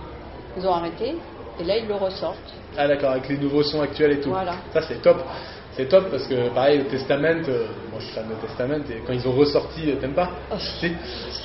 ils 0.58 0.66
ont 0.66 0.72
arrêté, 0.72 1.16
et 1.60 1.64
là 1.64 1.76
ils 1.78 1.86
le 1.86 1.94
ressortent. 1.94 2.36
Ah 2.76 2.88
d'accord, 2.88 3.10
avec 3.10 3.28
les 3.28 3.36
nouveaux 3.38 3.62
sons 3.62 3.80
actuels 3.82 4.12
et 4.12 4.20
tout. 4.20 4.30
Voilà. 4.30 4.54
Ça 4.72 4.82
c'est 4.82 5.00
top. 5.02 5.18
C'est 5.74 5.88
top 5.88 6.10
parce 6.10 6.26
que 6.26 6.50
pareil, 6.50 6.78
le 6.78 6.84
Testament, 6.84 7.40
euh, 7.48 7.66
moi 7.90 7.98
je 7.98 8.04
suis 8.04 8.14
fan 8.14 8.24
de 8.28 8.34
Testament 8.46 8.84
et 8.90 9.00
quand 9.06 9.14
ils 9.14 9.26
ont 9.26 9.32
ressorti, 9.32 9.90
euh, 9.90 9.94
t'aimes 9.96 10.12
pas? 10.12 10.28
Oh. 10.50 10.56
Si. 10.58 10.92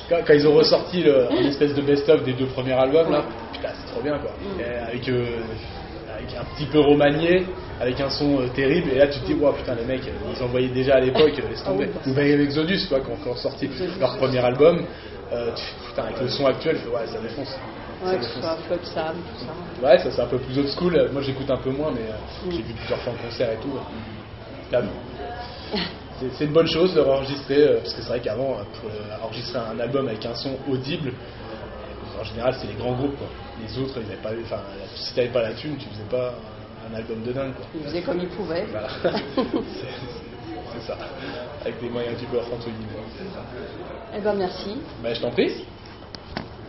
quand, 0.08 0.18
quand 0.26 0.34
ils 0.34 0.46
ont 0.46 0.52
ressorti 0.54 1.02
le, 1.02 1.30
un 1.32 1.46
espèce 1.48 1.74
de 1.74 1.80
best-of 1.80 2.22
des 2.24 2.34
deux 2.34 2.44
premiers 2.46 2.74
albums 2.74 3.10
là, 3.10 3.24
putain 3.54 3.70
c'est 3.74 3.90
trop 3.90 4.02
bien 4.02 4.18
quoi. 4.18 4.30
Mm. 4.32 4.60
Et 4.60 4.64
avec, 4.88 5.08
euh, 5.08 5.24
un 6.36 6.44
petit 6.56 6.66
peu 6.66 6.80
remanié, 6.80 7.46
avec 7.80 8.00
un 8.00 8.10
son 8.10 8.40
euh, 8.40 8.48
terrible, 8.48 8.90
et 8.90 8.98
là 8.98 9.06
tu 9.08 9.20
te 9.20 9.26
dis, 9.26 9.34
wow, 9.34 9.52
putain, 9.52 9.74
les 9.74 9.84
mecs, 9.84 10.06
euh, 10.08 10.32
ils 10.36 10.42
envoyaient 10.42 10.68
déjà 10.68 10.96
à 10.96 11.00
l'époque, 11.00 11.32
euh, 11.38 11.48
laisse 11.48 11.62
tomber. 11.62 11.88
Ah 11.94 11.98
oui, 12.06 12.12
Ou 12.12 12.14
même 12.14 12.40
Exodus, 12.40 12.86
quoi, 12.88 12.98
ont 13.08 13.14
encore 13.14 13.38
sorti 13.38 13.68
leur 14.00 14.16
premier 14.16 14.38
album, 14.38 14.84
euh, 15.32 15.50
tu- 15.54 15.88
putain, 15.88 16.04
avec 16.04 16.20
le 16.20 16.28
son 16.28 16.46
actuel, 16.46 16.76
tu 16.76 16.82
fais, 16.82 16.88
ouais, 16.90 17.06
ça 17.06 17.20
défonce. 17.20 17.56
Ouais, 18.04 18.16
que 18.16 18.22
ce 18.22 18.28
défonce. 18.28 18.42
soit 18.42 18.56
Flood 18.66 18.84
Sam, 18.84 19.16
tout 19.16 19.44
ça. 19.44 19.86
Ouais, 19.86 19.98
ça 19.98 20.10
c'est 20.10 20.20
un 20.22 20.26
peu 20.26 20.38
plus 20.38 20.58
old 20.58 20.68
school. 20.68 21.10
Moi 21.12 21.22
j'écoute 21.22 21.50
un 21.50 21.56
peu 21.58 21.70
moins, 21.70 21.90
mais 21.92 22.02
euh, 22.02 22.50
j'ai 22.50 22.62
vu 22.62 22.72
plusieurs 22.74 22.98
fois 23.00 23.12
en 23.12 23.16
concert 23.28 23.50
et 23.52 23.56
tout. 23.56 23.70
Là, 24.72 24.82
c'est- 26.20 26.44
une 26.44 26.52
bonne 26.52 26.66
chose 26.66 26.94
de 26.94 27.00
enregistrer, 27.00 27.64
parce 27.82 27.94
que 27.94 28.02
c'est 28.02 28.08
vrai 28.08 28.20
qu'avant, 28.20 28.56
pour 28.80 28.90
enregistrer 29.22 29.58
un 29.58 29.78
album 29.78 30.08
avec 30.08 30.24
un 30.26 30.34
son 30.34 30.56
audible, 30.68 31.12
en 32.20 32.24
général 32.24 32.54
c'est 32.60 32.66
les 32.66 32.74
grands 32.74 32.94
groupes. 32.94 33.16
Quoi. 33.18 33.28
Les 33.62 33.78
autres, 33.78 33.98
ils 34.00 34.16
pas. 34.16 34.30
Enfin, 34.44 34.60
si 34.94 35.14
t'avais 35.14 35.28
pas 35.28 35.42
la 35.42 35.54
thune, 35.54 35.76
tu 35.76 35.88
faisais 35.88 36.08
pas 36.10 36.34
un 36.90 36.94
album 36.94 37.22
de 37.22 37.32
dingue. 37.32 37.54
Quoi. 37.54 37.66
Ils 37.74 37.82
faisaient 37.82 38.02
comme 38.02 38.20
ils 38.20 38.28
pouvaient. 38.28 38.66
Voilà. 38.70 38.88
c'est 40.72 40.86
ça. 40.86 40.96
Avec 41.60 41.80
des 41.80 41.88
moyens 41.88 42.18
du 42.18 42.26
bord, 42.26 42.46
entre 42.52 42.66
guillemets. 42.66 43.02
Eh 44.14 44.20
ben 44.20 44.34
merci. 44.34 44.76
Bah, 45.02 45.12
je 45.14 45.20
t'en 45.20 45.30
prie. 45.30 45.64